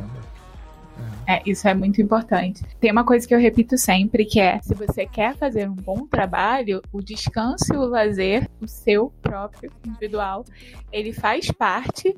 É, 1.27 1.43
isso 1.45 1.67
é 1.67 1.75
muito 1.75 2.01
importante. 2.01 2.63
Tem 2.81 2.93
uma 2.93 3.05
coisa 3.05 3.27
que 3.27 3.35
eu 3.35 3.39
repito 3.39 3.77
sempre, 3.77 4.25
que 4.25 4.39
é, 4.39 4.61
se 4.63 4.75
você 4.75 5.05
quer 5.07 5.37
fazer 5.37 5.69
um 5.69 5.75
bom 5.75 6.07
trabalho, 6.07 6.81
o 6.93 7.03
descanso 7.03 7.75
e 7.75 7.77
o 7.77 7.85
lazer, 7.85 8.49
o 8.61 8.69
seu 8.69 9.13
próprio, 9.21 9.73
individual, 9.85 10.45
ele 10.93 11.13
faz 11.13 11.51
parte 11.51 12.17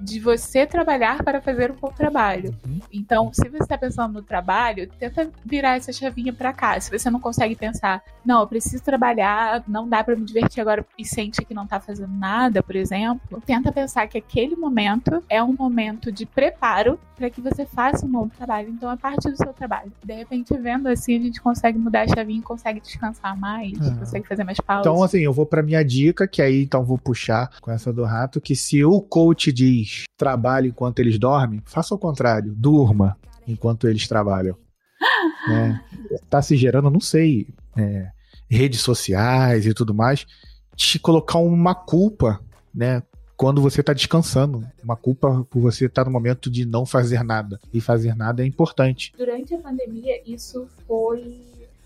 de 0.00 0.18
você 0.20 0.66
trabalhar 0.66 1.22
para 1.22 1.40
fazer 1.40 1.70
um 1.70 1.76
bom 1.76 1.90
trabalho. 1.90 2.54
Então, 2.92 3.32
se 3.32 3.48
você 3.48 3.62
está 3.62 3.78
pensando 3.78 4.14
no 4.14 4.22
trabalho, 4.22 4.88
tenta 4.98 5.30
virar 5.44 5.76
essa 5.76 5.92
chavinha 5.92 6.32
para 6.32 6.52
cá. 6.52 6.78
Se 6.80 6.90
você 6.90 7.08
não 7.10 7.20
consegue 7.20 7.54
pensar, 7.54 8.02
não, 8.24 8.40
eu 8.40 8.46
preciso 8.46 8.82
trabalhar, 8.82 9.62
não 9.66 9.88
dá 9.88 10.02
para 10.02 10.16
me 10.16 10.24
divertir 10.24 10.60
agora 10.60 10.84
e 10.98 11.04
sente 11.04 11.44
que 11.44 11.54
não 11.54 11.66
tá 11.66 11.80
fazendo 11.80 12.12
nada, 12.12 12.62
por 12.62 12.76
exemplo, 12.76 13.40
tenta 13.44 13.70
pensar 13.72 14.06
que 14.08 14.18
aquele 14.18 14.56
momento 14.56 15.22
é 15.28 15.42
um 15.42 15.54
momento 15.54 16.10
de 16.10 16.26
preparo 16.26 16.98
para 17.16 17.30
que 17.30 17.40
você 17.40 17.64
faça 17.64 18.04
um 18.04 18.10
bom 18.10 18.28
trabalho. 18.28 18.68
Então, 18.70 18.90
é 18.90 18.96
parte 18.96 19.30
do 19.30 19.36
seu 19.36 19.52
trabalho. 19.52 19.92
De 20.04 20.14
repente, 20.14 20.56
vendo 20.58 20.88
assim, 20.88 21.16
a 21.16 21.22
gente 21.22 21.40
consegue 21.40 21.78
mudar 21.78 22.02
a 22.02 22.08
chavinha 22.08 22.40
e 22.40 22.42
consegue 22.42 22.80
descansar 22.80 23.38
mais, 23.38 23.72
Ah. 23.80 23.94
consegue 23.96 24.26
fazer 24.26 24.44
mais 24.44 24.58
pausas. 24.58 24.86
Então, 24.92 25.02
assim, 25.02 25.20
eu 25.20 25.32
vou 25.32 25.46
pra 25.46 25.62
minha 25.62 25.84
dica, 25.84 26.26
que 26.26 26.42
aí 26.42 26.62
então 26.62 26.84
vou 26.84 26.98
puxar 26.98 27.50
com 27.60 27.70
essa 27.70 27.92
do 27.92 28.04
rato, 28.04 28.40
que 28.40 28.56
se 28.56 28.84
o 28.84 29.00
coach 29.00 29.52
diz 29.52 29.81
trabalhe 30.16 30.68
enquanto 30.68 30.98
eles 30.98 31.18
dormem, 31.18 31.62
faça 31.64 31.94
o 31.94 31.98
contrário, 31.98 32.54
durma 32.56 33.16
enquanto 33.46 33.88
eles 33.88 34.06
trabalham. 34.06 34.56
né? 35.48 35.82
Tá 36.28 36.40
se 36.40 36.56
gerando, 36.56 36.90
não 36.90 37.00
sei, 37.00 37.48
é, 37.76 38.10
redes 38.48 38.80
sociais 38.80 39.66
e 39.66 39.74
tudo 39.74 39.94
mais, 39.94 40.26
te 40.76 40.98
colocar 40.98 41.38
uma 41.38 41.74
culpa, 41.74 42.40
né? 42.74 43.02
Quando 43.36 43.60
você 43.60 43.82
tá 43.82 43.92
descansando. 43.92 44.64
Uma 44.84 44.94
culpa 44.94 45.44
por 45.50 45.60
você 45.60 45.86
estar 45.86 46.04
no 46.04 46.12
momento 46.12 46.48
de 46.48 46.64
não 46.64 46.86
fazer 46.86 47.24
nada. 47.24 47.58
E 47.72 47.80
fazer 47.80 48.14
nada 48.14 48.42
é 48.42 48.46
importante. 48.46 49.12
Durante 49.18 49.52
a 49.54 49.58
pandemia, 49.58 50.22
isso 50.24 50.68
foi 50.86 51.40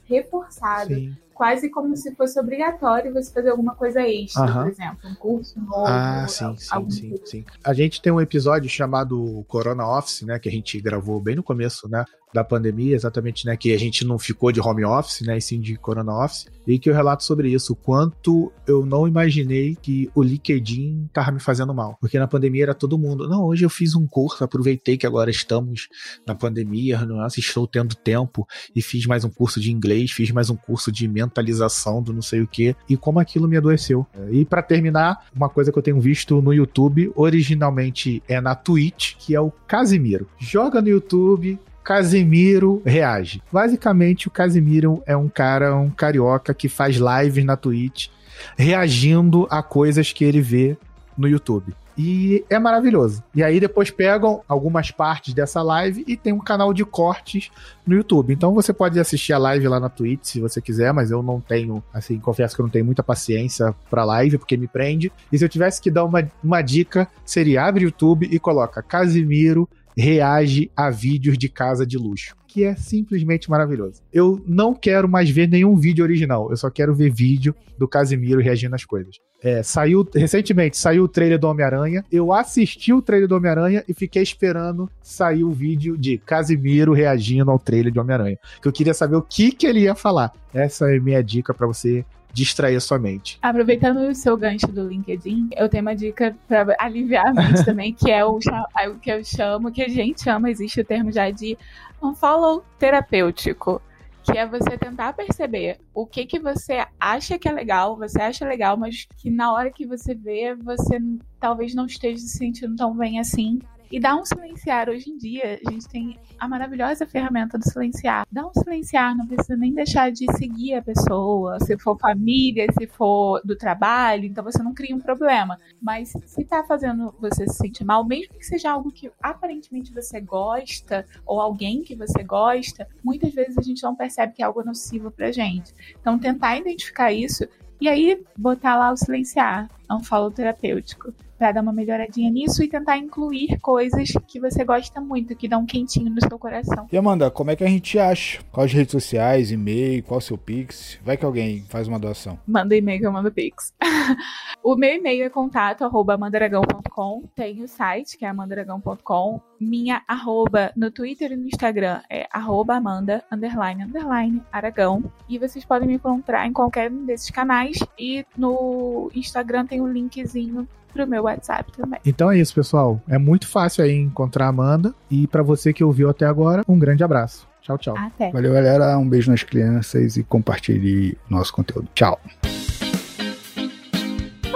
reforçado. 0.04 0.94
Sim. 0.94 1.16
Quase 1.36 1.68
como 1.68 1.94
se 1.94 2.14
fosse 2.14 2.40
obrigatório 2.40 3.12
você 3.12 3.30
fazer 3.30 3.50
alguma 3.50 3.74
coisa 3.74 4.00
extra, 4.00 4.50
por 4.50 4.68
exemplo, 4.68 4.98
um 5.04 5.14
curso 5.16 5.60
novo. 5.60 5.84
Ah, 5.86 6.26
sim, 6.26 6.56
sim, 6.56 6.90
sim, 6.90 7.14
sim. 7.26 7.44
A 7.62 7.74
gente 7.74 8.00
tem 8.00 8.10
um 8.10 8.20
episódio 8.20 8.70
chamado 8.70 9.44
Corona 9.46 9.86
Office, 9.86 10.22
né, 10.22 10.38
que 10.38 10.48
a 10.48 10.52
gente 10.52 10.80
gravou 10.80 11.20
bem 11.20 11.36
no 11.36 11.42
começo, 11.42 11.86
né, 11.90 12.06
da 12.32 12.42
pandemia, 12.42 12.94
exatamente, 12.94 13.46
né, 13.46 13.56
que 13.56 13.72
a 13.72 13.78
gente 13.78 14.04
não 14.04 14.18
ficou 14.18 14.50
de 14.50 14.60
home 14.60 14.84
office, 14.84 15.20
né, 15.22 15.36
e 15.36 15.40
sim 15.40 15.60
de 15.60 15.76
Corona 15.76 16.24
Office, 16.24 16.46
e 16.66 16.78
que 16.78 16.90
eu 16.90 16.94
relato 16.94 17.22
sobre 17.22 17.50
isso, 17.50 17.72
o 17.72 17.76
quanto 17.76 18.52
eu 18.66 18.84
não 18.84 19.06
imaginei 19.06 19.76
que 19.80 20.10
o 20.14 20.22
LinkedIn 20.22 21.08
tava 21.12 21.32
me 21.32 21.40
fazendo 21.40 21.72
mal, 21.72 21.96
porque 22.00 22.18
na 22.18 22.26
pandemia 22.26 22.64
era 22.64 22.74
todo 22.74 22.98
mundo, 22.98 23.28
não, 23.28 23.44
hoje 23.44 23.64
eu 23.64 23.70
fiz 23.70 23.94
um 23.94 24.06
curso, 24.06 24.42
aproveitei 24.42 24.98
que 24.98 25.06
agora 25.06 25.30
estamos 25.30 25.88
na 26.26 26.34
pandemia, 26.34 27.04
nossa, 27.06 27.40
estou 27.40 27.66
tendo 27.66 27.94
tempo, 27.94 28.46
e 28.74 28.82
fiz 28.82 29.06
mais 29.06 29.24
um 29.24 29.30
curso 29.30 29.60
de 29.60 29.72
inglês, 29.72 30.10
fiz 30.10 30.30
mais 30.30 30.50
um 30.50 30.56
curso 30.56 30.90
de 30.92 31.06
mentalização 31.26 32.02
do 32.02 32.12
não 32.12 32.22
sei 32.22 32.40
o 32.40 32.46
que, 32.46 32.74
e 32.88 32.96
como 32.96 33.20
aquilo 33.20 33.46
me 33.48 33.56
adoeceu. 33.56 34.06
E 34.30 34.44
pra 34.44 34.62
terminar, 34.62 35.26
uma 35.34 35.48
coisa 35.48 35.70
que 35.70 35.78
eu 35.78 35.82
tenho 35.82 36.00
visto 36.00 36.40
no 36.40 36.52
YouTube, 36.52 37.12
originalmente 37.14 38.22
é 38.28 38.40
na 38.40 38.54
Twitch, 38.54 39.14
que 39.18 39.34
é 39.34 39.40
o 39.40 39.52
Casimiro. 39.66 40.26
Joga 40.38 40.80
no 40.80 40.88
YouTube, 40.88 41.58
Casimiro 41.84 42.82
reage. 42.84 43.42
Basicamente, 43.52 44.26
o 44.26 44.30
Casimiro 44.30 45.02
é 45.06 45.16
um 45.16 45.28
cara, 45.28 45.76
um 45.76 45.90
carioca 45.90 46.52
que 46.52 46.68
faz 46.68 46.96
lives 46.96 47.44
na 47.44 47.56
Twitch, 47.56 48.08
reagindo 48.56 49.46
a 49.50 49.62
coisas 49.62 50.12
que 50.12 50.24
ele 50.24 50.40
vê 50.40 50.76
no 51.16 51.28
YouTube. 51.28 51.74
E 51.96 52.44
é 52.50 52.58
maravilhoso. 52.58 53.22
E 53.34 53.42
aí 53.42 53.58
depois 53.58 53.90
pegam 53.90 54.42
algumas 54.46 54.90
partes 54.90 55.32
dessa 55.32 55.62
live 55.62 56.04
e 56.06 56.16
tem 56.16 56.32
um 56.32 56.38
canal 56.38 56.74
de 56.74 56.84
cortes 56.84 57.50
no 57.86 57.94
YouTube. 57.94 58.32
Então 58.32 58.52
você 58.54 58.72
pode 58.72 58.98
assistir 59.00 59.32
a 59.32 59.38
live 59.38 59.66
lá 59.68 59.80
na 59.80 59.88
Twitch 59.88 60.24
se 60.24 60.40
você 60.40 60.60
quiser, 60.60 60.92
mas 60.92 61.10
eu 61.10 61.22
não 61.22 61.40
tenho, 61.40 61.82
assim, 61.92 62.18
confesso 62.18 62.54
que 62.54 62.60
eu 62.60 62.64
não 62.64 62.70
tenho 62.70 62.84
muita 62.84 63.02
paciência 63.02 63.74
pra 63.88 64.04
live, 64.04 64.38
porque 64.38 64.56
me 64.56 64.68
prende. 64.68 65.10
E 65.32 65.38
se 65.38 65.44
eu 65.44 65.48
tivesse 65.48 65.80
que 65.80 65.90
dar 65.90 66.04
uma, 66.04 66.30
uma 66.42 66.60
dica, 66.60 67.08
seria 67.24 67.64
abre 67.64 67.84
o 67.84 67.88
YouTube 67.88 68.28
e 68.30 68.38
coloca 68.38 68.82
Casimiro 68.82 69.68
reage 69.96 70.70
a 70.76 70.90
vídeos 70.90 71.38
de 71.38 71.48
casa 71.48 71.86
de 71.86 71.96
luxo. 71.96 72.36
Que 72.46 72.64
é 72.64 72.76
simplesmente 72.76 73.50
maravilhoso. 73.50 74.02
Eu 74.12 74.42
não 74.46 74.74
quero 74.74 75.08
mais 75.08 75.30
ver 75.30 75.48
nenhum 75.48 75.74
vídeo 75.76 76.04
original. 76.04 76.50
Eu 76.50 76.56
só 76.56 76.70
quero 76.70 76.94
ver 76.94 77.10
vídeo 77.10 77.54
do 77.78 77.88
Casimiro 77.88 78.40
reagindo 78.40 78.74
às 78.74 78.84
coisas. 78.84 79.16
É, 79.42 79.62
saiu 79.62 80.06
recentemente 80.14 80.76
saiu 80.76 81.04
o 81.04 81.08
trailer 81.08 81.38
do 81.38 81.48
Homem-Aranha. 81.48 82.04
Eu 82.10 82.32
assisti 82.32 82.92
o 82.92 83.02
trailer 83.02 83.28
do 83.28 83.36
Homem-Aranha 83.36 83.84
e 83.88 83.94
fiquei 83.94 84.22
esperando 84.22 84.90
sair 85.02 85.44
o 85.44 85.50
vídeo 85.50 85.96
de 85.96 86.18
Casimiro 86.18 86.92
reagindo 86.92 87.50
ao 87.50 87.58
trailer 87.58 87.92
de 87.92 87.98
Homem-Aranha. 87.98 88.38
Que 88.60 88.68
eu 88.68 88.72
queria 88.72 88.94
saber 88.94 89.16
o 89.16 89.22
que, 89.22 89.52
que 89.52 89.66
ele 89.66 89.80
ia 89.80 89.94
falar. 89.94 90.32
Essa 90.52 90.90
é 90.90 90.96
a 90.96 91.00
minha 91.00 91.22
dica 91.22 91.52
pra 91.52 91.66
você 91.66 92.04
distrair 92.36 92.76
a 92.76 92.80
sua 92.80 92.98
mente. 92.98 93.38
Aproveitando 93.40 93.96
o 94.08 94.14
seu 94.14 94.36
gancho 94.36 94.66
do 94.66 94.86
LinkedIn, 94.86 95.48
eu 95.56 95.70
tenho 95.70 95.80
uma 95.80 95.96
dica 95.96 96.36
para 96.46 96.76
aliviar 96.78 97.28
a 97.28 97.32
mente 97.32 97.64
também, 97.64 97.94
que 97.94 98.10
é 98.10 98.22
o, 98.24 98.36
o 98.36 98.98
que 99.00 99.10
eu 99.10 99.24
chamo, 99.24 99.72
que 99.72 99.82
a 99.82 99.88
gente 99.88 100.22
chama, 100.22 100.50
existe 100.50 100.80
o 100.80 100.84
termo 100.84 101.10
já 101.10 101.30
de 101.30 101.56
unfollow 102.02 102.62
terapêutico 102.78 103.80
que 104.26 104.36
é 104.36 104.46
você 104.46 104.76
tentar 104.76 105.12
perceber 105.12 105.78
o 105.94 106.04
que 106.04 106.26
que 106.26 106.40
você 106.40 106.84
acha 106.98 107.38
que 107.38 107.48
é 107.48 107.52
legal, 107.52 107.96
você 107.96 108.20
acha 108.20 108.44
legal, 108.44 108.76
mas 108.76 109.06
que 109.16 109.30
na 109.30 109.52
hora 109.52 109.70
que 109.70 109.86
você 109.86 110.14
vê, 110.14 110.54
você 110.54 110.98
talvez 111.38 111.74
não 111.74 111.86
esteja 111.86 112.18
se 112.18 112.36
sentindo 112.36 112.74
tão 112.74 112.94
bem 112.96 113.20
assim 113.20 113.60
e 113.90 114.00
dá 114.00 114.16
um 114.16 114.24
silenciar. 114.24 114.88
Hoje 114.88 115.10
em 115.10 115.16
dia, 115.16 115.60
a 115.64 115.70
gente 115.70 115.88
tem 115.88 116.18
a 116.38 116.48
maravilhosa 116.48 117.06
ferramenta 117.06 117.58
do 117.58 117.64
silenciar. 117.64 118.26
Dá 118.30 118.46
um 118.46 118.52
silenciar, 118.52 119.16
não 119.16 119.26
precisa 119.26 119.56
nem 119.56 119.72
deixar 119.72 120.10
de 120.10 120.26
seguir 120.36 120.74
a 120.74 120.82
pessoa. 120.82 121.58
Se 121.60 121.78
for 121.78 121.98
família, 121.98 122.66
se 122.78 122.86
for 122.86 123.40
do 123.44 123.56
trabalho, 123.56 124.24
então 124.24 124.44
você 124.44 124.62
não 124.62 124.74
cria 124.74 124.94
um 124.94 125.00
problema. 125.00 125.58
Mas 125.80 126.12
se 126.26 126.44
tá 126.44 126.64
fazendo 126.64 127.14
você 127.20 127.46
se 127.46 127.56
sentir 127.56 127.84
mal, 127.84 128.04
mesmo 128.04 128.34
que 128.34 128.44
seja 128.44 128.70
algo 128.70 128.90
que 128.90 129.10
aparentemente 129.22 129.92
você 129.92 130.20
gosta, 130.20 131.06
ou 131.24 131.40
alguém 131.40 131.82
que 131.82 131.94
você 131.94 132.22
gosta, 132.22 132.86
muitas 133.02 133.32
vezes 133.32 133.56
a 133.56 133.62
gente 133.62 133.82
não 133.82 133.94
percebe 133.94 134.34
que 134.34 134.42
é 134.42 134.44
algo 134.44 134.64
nocivo 134.64 135.10
pra 135.10 135.32
gente. 135.32 135.72
Então, 136.00 136.18
tentar 136.18 136.56
identificar 136.56 137.12
isso 137.12 137.46
e 137.80 137.88
aí 137.88 138.24
botar 138.36 138.76
lá 138.76 138.90
o 138.90 138.96
silenciar, 138.96 139.70
não 139.88 140.02
falo 140.02 140.30
terapêutico 140.30 141.12
para 141.38 141.52
dar 141.52 141.60
uma 141.60 141.72
melhoradinha 141.72 142.30
nisso 142.30 142.62
e 142.62 142.68
tentar 142.68 142.96
incluir 142.96 143.58
coisas 143.60 144.12
que 144.26 144.40
você 144.40 144.64
gosta 144.64 145.00
muito, 145.00 145.36
que 145.36 145.48
dão 145.48 145.62
um 145.62 145.66
quentinho 145.66 146.10
no 146.10 146.20
seu 146.20 146.38
coração. 146.38 146.86
E 146.90 146.96
Amanda, 146.96 147.30
como 147.30 147.50
é 147.50 147.56
que 147.56 147.64
a 147.64 147.68
gente 147.68 147.98
acha? 147.98 148.42
Quais 148.50 148.72
redes 148.72 148.92
sociais, 148.92 149.50
e-mail, 149.50 150.02
qual 150.02 150.18
o 150.18 150.20
seu 150.20 150.38
Pix? 150.38 150.98
Vai 151.04 151.16
que 151.16 151.24
alguém 151.24 151.64
faz 151.68 151.88
uma 151.88 151.98
doação. 151.98 152.38
Manda 152.46 152.74
e-mail 152.74 153.00
que 153.00 153.06
eu 153.06 153.12
mando 153.12 153.30
Pix. 153.30 153.74
o 154.62 154.76
meu 154.76 154.94
e-mail 154.94 155.24
é 155.24 155.30
contato 155.30 155.84
arroba 155.84 156.16
mandaragão.com. 156.16 157.24
Tem 157.34 157.62
o 157.62 157.68
site, 157.68 158.16
que 158.16 158.24
é 158.24 158.28
amandaragão.com. 158.28 159.40
Minha 159.60 160.02
arroba 160.06 160.72
no 160.76 160.90
Twitter 160.90 161.32
e 161.32 161.36
no 161.36 161.46
Instagram 161.46 162.00
é 162.10 162.26
arroba 162.30 162.76
amanda, 162.76 163.24
underline, 163.30 163.84
underline, 163.84 164.42
aragão. 164.52 165.04
E 165.28 165.38
vocês 165.38 165.64
podem 165.64 165.88
me 165.88 165.94
encontrar 165.94 166.46
em 166.46 166.52
qualquer 166.52 166.90
um 166.90 167.04
desses 167.04 167.30
canais. 167.30 167.78
E 167.98 168.24
no 168.36 169.10
Instagram 169.14 169.66
tem 169.66 169.80
um 169.80 169.88
linkzinho 169.88 170.68
pro 170.96 171.06
meu 171.06 171.24
WhatsApp 171.24 171.70
também. 171.72 172.00
Então 172.04 172.30
é 172.30 172.38
isso, 172.38 172.54
pessoal. 172.54 173.00
É 173.06 173.18
muito 173.18 173.46
fácil 173.46 173.84
aí 173.84 173.94
encontrar 173.94 174.46
a 174.46 174.48
Amanda. 174.48 174.94
E 175.10 175.26
para 175.26 175.42
você 175.42 175.72
que 175.72 175.84
ouviu 175.84 176.08
até 176.08 176.24
agora, 176.24 176.64
um 176.66 176.78
grande 176.78 177.04
abraço. 177.04 177.46
Tchau, 177.60 177.76
tchau. 177.76 177.94
Até. 177.98 178.30
Valeu, 178.30 178.52
galera. 178.52 178.96
Um 178.96 179.08
beijo 179.08 179.30
nas 179.30 179.42
crianças 179.42 180.16
e 180.16 180.22
compartilhe 180.22 181.18
nosso 181.28 181.52
conteúdo. 181.52 181.88
Tchau. 181.94 182.18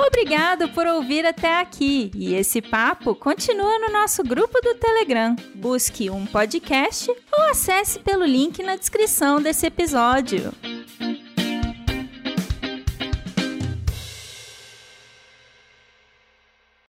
Obrigado 0.07 0.69
por 0.69 0.87
ouvir 0.87 1.27
até 1.27 1.61
aqui. 1.61 2.11
E 2.15 2.35
esse 2.35 2.63
papo 2.63 3.15
continua 3.15 3.79
no 3.81 3.93
nosso 3.93 4.23
grupo 4.23 4.61
do 4.61 4.75
Telegram. 4.75 5.35
Busque 5.55 6.09
um 6.09 6.25
podcast 6.25 7.11
ou 7.11 7.45
acesse 7.51 7.99
pelo 7.99 8.25
link 8.25 8.63
na 8.63 8.77
descrição 8.77 9.43
desse 9.43 9.67
episódio. 9.67 10.53